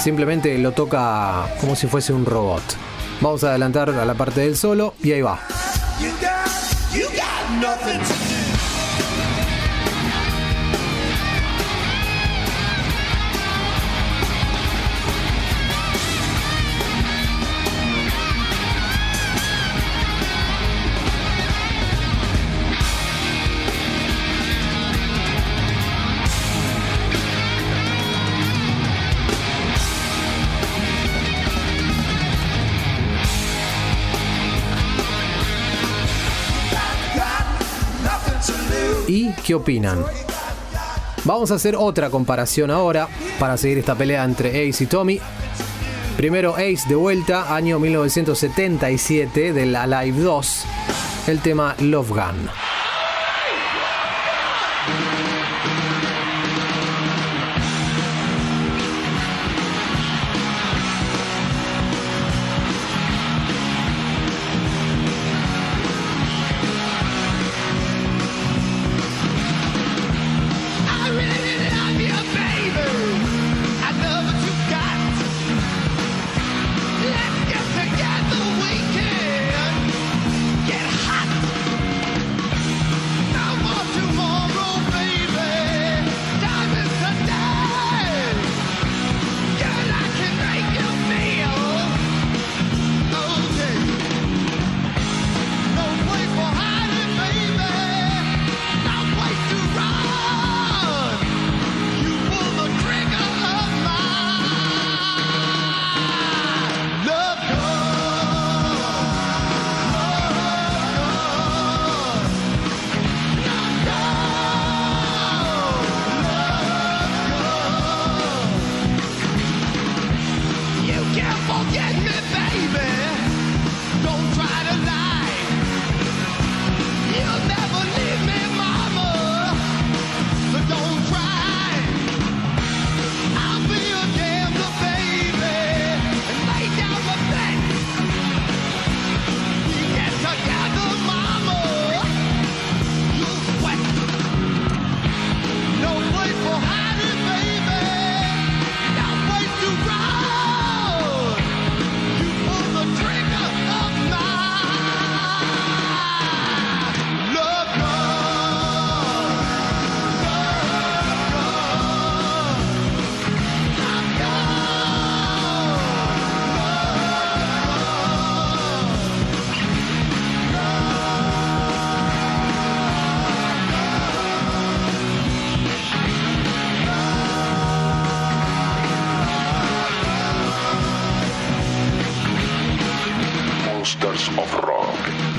simplemente 0.00 0.58
lo 0.58 0.72
toca 0.72 1.54
como 1.60 1.76
si 1.76 1.86
fuese 1.86 2.12
un 2.12 2.26
robot. 2.26 2.64
Vamos 3.20 3.44
a 3.44 3.50
adelantar 3.50 3.90
a 3.90 4.04
la 4.04 4.14
parte 4.14 4.40
del 4.40 4.56
solo 4.56 4.94
y 5.04 5.12
ahí 5.12 5.22
va. 5.22 5.38
Qué 39.50 39.56
opinan? 39.56 40.04
Vamos 41.24 41.50
a 41.50 41.56
hacer 41.56 41.74
otra 41.74 42.08
comparación 42.08 42.70
ahora 42.70 43.08
para 43.40 43.56
seguir 43.56 43.78
esta 43.78 43.96
pelea 43.96 44.22
entre 44.22 44.50
Ace 44.50 44.84
y 44.84 44.86
Tommy. 44.86 45.20
Primero 46.16 46.54
Ace 46.54 46.88
de 46.88 46.94
vuelta, 46.94 47.52
año 47.52 47.80
1977 47.80 49.52
del 49.52 49.74
Alive 49.74 50.20
2, 50.20 50.64
el 51.26 51.40
tema 51.40 51.74
Love 51.80 52.10
Gun. 52.10 52.69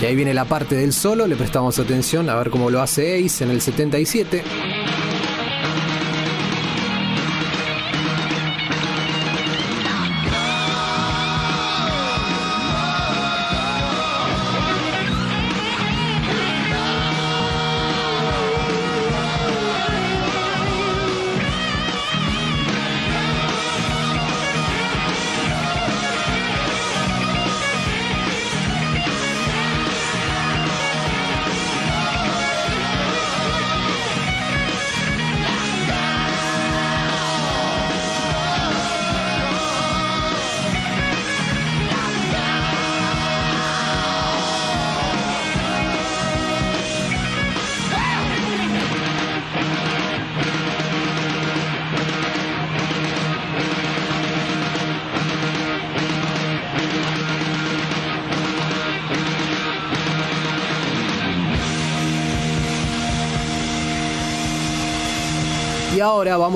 Y 0.02 0.06
ahí 0.06 0.16
viene 0.16 0.34
la 0.34 0.46
parte 0.46 0.76
del 0.76 0.94
solo, 0.94 1.28
le 1.28 1.36
prestamos 1.36 1.78
atención 1.78 2.28
a 2.30 2.36
ver 2.36 2.50
cómo 2.50 2.72
lo 2.72 2.82
hace 2.82 3.24
Ace 3.24 3.44
en 3.44 3.52
el 3.52 3.62
77. 3.62 4.44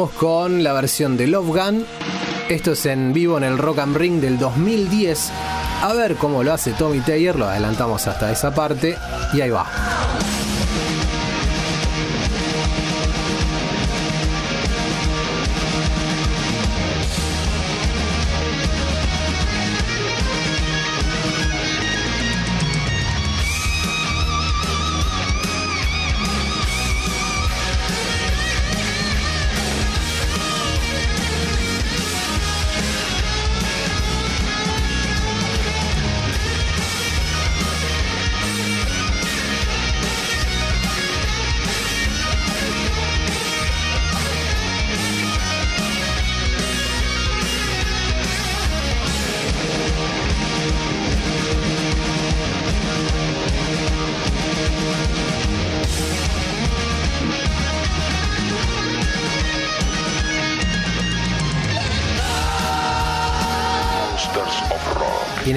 Con 0.04 0.62
la 0.62 0.74
versión 0.74 1.16
de 1.16 1.26
Love 1.26 1.48
Gun. 1.48 1.86
Esto 2.50 2.74
es 2.74 2.86
en 2.86 3.14
vivo 3.14 3.38
en 3.38 3.46
el 3.46 3.58
Rock 3.58 3.80
and 3.80 3.96
Ring 3.96 4.20
del 4.20 4.38
2010. 4.38 5.32
A 5.82 5.94
ver 5.94 6.16
cómo 6.16 6.44
lo 6.44 6.52
hace 6.52 6.74
Tommy 6.74 7.00
Taylor. 7.00 7.38
Lo 7.38 7.48
adelantamos 7.48 8.06
hasta 8.06 8.30
esa 8.32 8.54
parte. 8.54 8.98
Y 9.34 9.42
ahí 9.42 9.50
va. 9.52 9.85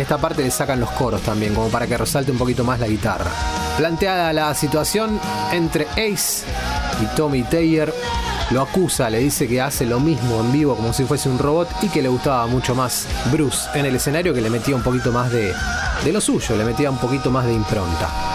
Esta 0.09 0.17
parte 0.17 0.43
le 0.43 0.51
sacan 0.51 0.81
los 0.81 0.91
coros 0.93 1.21
también, 1.21 1.55
como 1.55 1.69
para 1.69 1.87
que 1.87 1.99
resalte 1.99 2.33
un 2.33 2.39
poquito 2.39 2.65
más 2.65 2.81
la 2.81 2.89
guitarra. 2.89 3.31
Planteada 3.77 4.33
la 4.33 4.55
situación 4.55 5.21
entre 5.53 5.87
Ace 5.91 6.47
y 7.03 7.15
Tommy 7.15 7.43
Taylor, 7.43 7.95
lo 8.51 8.63
acusa, 8.63 9.11
le 9.11 9.19
dice 9.19 9.47
que 9.47 9.61
hace 9.61 9.85
lo 9.85 10.01
mismo 10.01 10.41
en 10.41 10.51
vivo 10.51 10.77
como 10.77 10.95
si 10.95 11.05
fuese 11.05 11.29
un 11.29 11.39
robot 11.39 11.69
y 11.83 11.89
que 11.89 12.01
le 12.01 12.09
gustaba 12.09 12.47
mucho 12.47 12.75
más 12.75 13.07
Bruce 13.31 13.69
en 13.75 13.85
el 13.85 13.97
escenario 13.97 14.33
que 14.33 14.41
le 14.41 14.49
metía 14.49 14.75
un 14.75 14.83
poquito 14.83 15.13
más 15.13 15.31
de, 15.31 15.53
de 16.03 16.11
lo 16.11 16.23
suyo, 16.23 16.57
le 16.57 16.65
metía 16.65 16.91
un 16.91 16.97
poquito 16.97 17.31
más 17.31 17.45
de 17.45 17.53
impronta. 17.53 18.28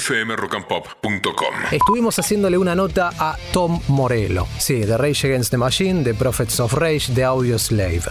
fmrockandpop.com. 0.00 1.54
Estuvimos 1.70 2.18
haciéndole 2.18 2.56
una 2.56 2.74
nota 2.74 3.10
a 3.18 3.36
Tom 3.52 3.80
Morello, 3.88 4.46
sí, 4.58 4.80
de 4.80 4.96
Rage 4.96 5.26
Against 5.26 5.50
the 5.50 5.58
Machine, 5.58 6.02
de 6.02 6.14
Prophets 6.14 6.60
of 6.60 6.72
Rage, 6.74 7.12
de 7.12 7.24
Audio 7.24 7.58
Slave. 7.58 8.02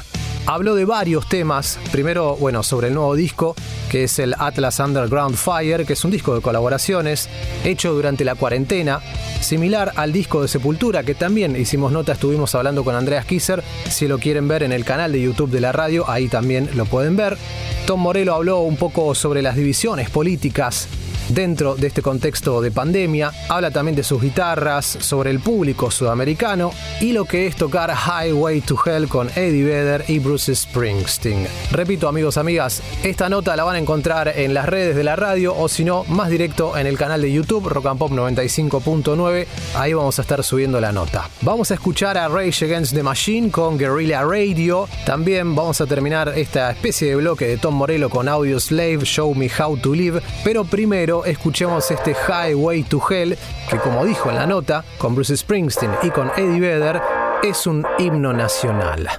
Habló 0.48 0.74
de 0.74 0.86
varios 0.86 1.30
temas, 1.30 1.80
primero, 1.92 2.36
bueno, 2.36 2.64
sobre 2.64 2.88
el 2.88 2.96
nuevo 2.96 3.16
disco, 3.16 3.56
que 3.90 4.06
es 4.06 4.18
el 4.18 4.34
Atlas 4.38 4.80
Underground 4.80 5.36
Fire, 5.36 5.86
que 5.86 5.94
es 5.94 6.04
un 6.04 6.12
disco 6.12 6.34
de 6.34 6.42
colaboraciones 6.42 7.30
hecho 7.64 7.94
durante 7.94 8.26
la 8.26 8.36
cuarentena, 8.36 9.02
similar 9.40 9.94
al 9.96 10.12
disco 10.12 10.42
de 10.42 10.48
Sepultura, 10.48 11.04
que 11.04 11.14
también 11.14 11.56
hicimos 11.56 11.92
nota, 11.92 12.14
estuvimos 12.14 12.56
hablando 12.56 12.84
con 12.84 12.96
Andreas 12.96 13.26
Kisser, 13.26 13.64
si 13.88 14.08
lo 14.08 14.18
quieren 14.18 14.48
ver 14.48 14.64
en 14.64 14.72
el 14.72 14.84
canal 14.84 15.12
de 15.12 15.22
YouTube 15.22 15.52
de 15.52 15.62
la 15.62 15.72
radio, 15.72 16.10
ahí 16.10 16.28
también 16.28 16.70
lo 16.76 16.86
pueden 16.86 17.16
ver. 17.16 17.38
Tom 17.86 18.02
Morello 18.02 18.34
habló 18.34 18.60
un 18.60 18.78
poco 18.78 19.14
sobre 19.14 19.42
las 19.42 19.56
divisiones 19.56 20.10
políticas 20.10 20.88
dentro 21.34 21.76
de 21.76 21.88
este 21.88 22.02
contexto 22.02 22.62
de 22.62 22.72
pandemia. 22.72 23.32
Habla 23.50 23.72
también 23.72 23.96
de 23.96 24.04
sus 24.04 24.22
guitarras, 24.22 24.86
sobre 24.86 25.32
el 25.32 25.40
público 25.40 25.92
sudamericano 25.92 26.72
y 27.00 27.14
lo 27.14 27.26
que 27.26 27.48
es 27.48 27.56
tocar 27.56 27.92
Highway 27.92 28.62
to 28.62 28.78
Hell 28.86 29.08
con 29.08 29.30
Eddie 29.36 29.64
Vedder 29.64 30.06
y 30.08 30.20
Bruce 30.20 30.54
Springsteen. 30.56 31.48
Repito, 31.72 32.08
amigos, 32.08 32.38
amigas, 32.38 32.82
esta 33.04 33.30
nota 33.30 33.56
la 33.56 33.64
van 33.64 33.76
a 33.76 33.80
encontrar 33.80 34.34
en 34.36 34.54
las 34.54 34.66
redes 34.68 34.96
de 34.96 35.04
la 35.04 35.16
radio 35.16 35.56
o 35.56 35.70
si 35.70 35.84
no, 35.84 36.04
más 36.06 36.30
directo 36.30 36.78
en 36.78 36.88
el 36.88 36.98
canal 36.98 37.22
de 37.22 37.32
YouTube 37.32 37.68
Rock 37.68 37.86
and 37.88 38.00
Pop 38.00 38.12
95.9. 38.12 39.48
Ahí 39.76 39.94
vamos 39.94 40.20
a 40.20 40.22
estar 40.22 40.44
subiendo 40.44 40.80
la 40.82 40.92
nota. 40.92 41.30
Vamos 41.42 41.72
a 41.72 41.76
escuchar 41.76 42.18
a 42.18 42.28
Rage 42.28 42.66
Against 42.66 42.94
the 42.94 43.04
Machine 43.04 43.52
con 43.52 43.78
Guerrilla 43.78 44.24
Radio. 44.24 44.88
También 45.06 45.56
vamos 45.56 45.82
a 45.82 45.86
terminar 45.86 46.34
esta 46.36 46.72
especie 46.72 47.10
de 47.10 47.16
bloque 47.16 47.48
de 47.48 47.58
Tom 47.58 47.76
Morello 47.76 48.10
con 48.10 48.28
Audio 48.28 48.60
Slave, 48.60 49.00
Show 49.04 49.34
Me 49.36 49.50
How 49.50 49.78
to 49.78 49.94
Live. 49.94 50.22
Pero 50.44 50.66
primero 50.66 51.21
escuchemos 51.26 51.90
este 51.92 52.16
Highway 52.28 52.84
to 52.84 53.02
Hell, 53.10 53.38
que 53.70 53.78
como 53.78 54.06
dijo 54.06 54.30
en 54.30 54.36
la 54.36 54.46
nota, 54.46 54.84
con 54.98 55.16
Bruce 55.16 55.36
Springsteen 55.38 55.92
y 56.04 56.10
con 56.10 56.32
Eddie 56.36 56.60
Vedder, 56.60 57.02
es 57.44 57.68
un 57.68 57.86
himno 57.98 58.34
nacional. 58.34 59.10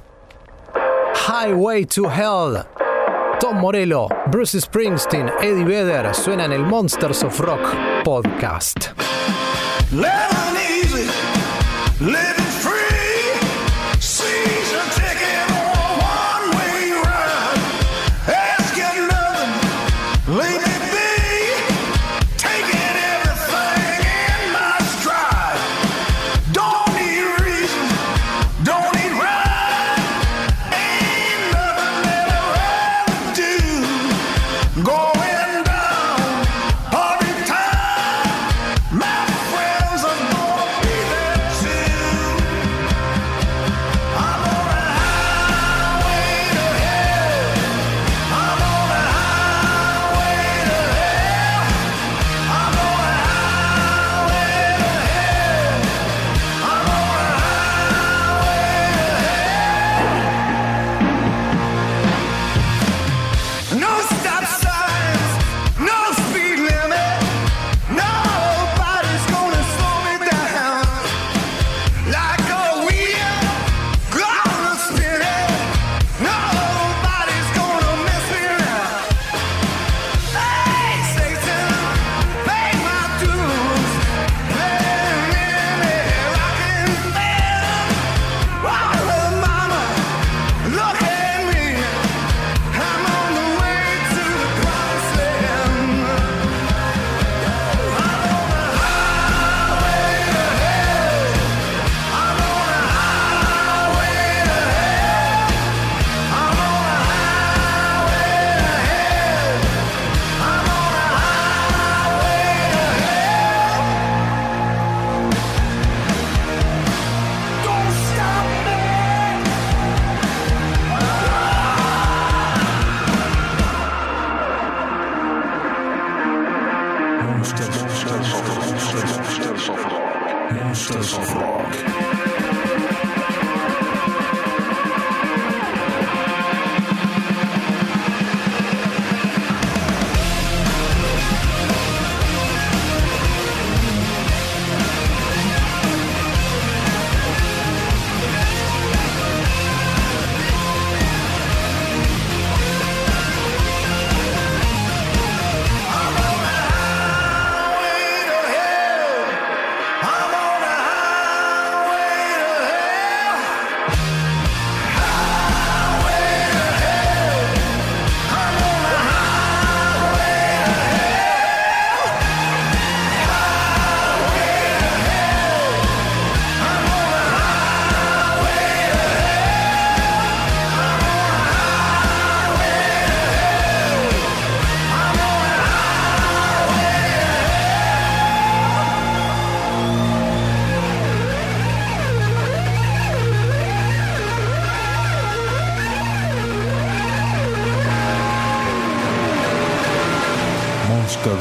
Highway 1.29 1.87
to 1.87 2.11
Hell. 2.11 2.65
Tom 3.41 3.59
Morello, 3.59 4.09
Bruce 4.27 4.61
Springsteen, 4.61 5.31
Eddie 5.41 5.65
Vedder 5.65 6.15
suenan 6.15 6.53
el 6.53 6.63
Monsters 6.63 7.25
of 7.25 7.41
Rock 7.41 7.75
podcast. 8.05 8.91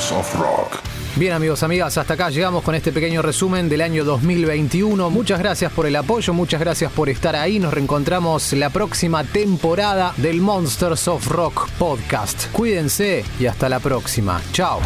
Monsters 0.01 0.19
of 0.19 0.39
Rock. 0.39 0.79
Bien 1.15 1.33
amigos, 1.33 1.61
amigas, 1.61 1.95
hasta 1.95 2.15
acá 2.15 2.31
llegamos 2.31 2.63
con 2.63 2.73
este 2.73 2.91
pequeño 2.91 3.21
resumen 3.21 3.69
del 3.69 3.81
año 3.81 4.03
2021. 4.03 5.11
Muchas 5.11 5.37
gracias 5.37 5.71
por 5.71 5.85
el 5.85 5.95
apoyo, 5.95 6.33
muchas 6.33 6.59
gracias 6.59 6.91
por 6.91 7.07
estar 7.09 7.35
ahí. 7.35 7.59
Nos 7.59 7.71
reencontramos 7.71 8.53
la 8.53 8.71
próxima 8.71 9.23
temporada 9.23 10.13
del 10.17 10.41
Monsters 10.41 11.07
of 11.07 11.27
Rock 11.27 11.69
podcast. 11.77 12.47
Cuídense 12.51 13.23
y 13.39 13.45
hasta 13.45 13.69
la 13.69 13.79
próxima. 13.79 14.41
Chao. 14.53 14.79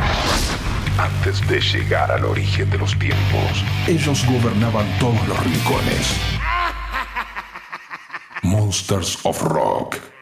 Antes 0.97 1.47
de 1.47 1.61
llegar 1.61 2.11
al 2.11 2.25
origen 2.25 2.69
de 2.69 2.77
los 2.77 2.97
tiempos, 2.99 3.63
ellos 3.87 4.25
gobernaban 4.25 4.85
todos 4.99 5.25
los 5.29 5.39
rincones. 5.45 6.13
Monsters 8.43 9.19
of 9.23 9.41
Rock. 9.43 10.14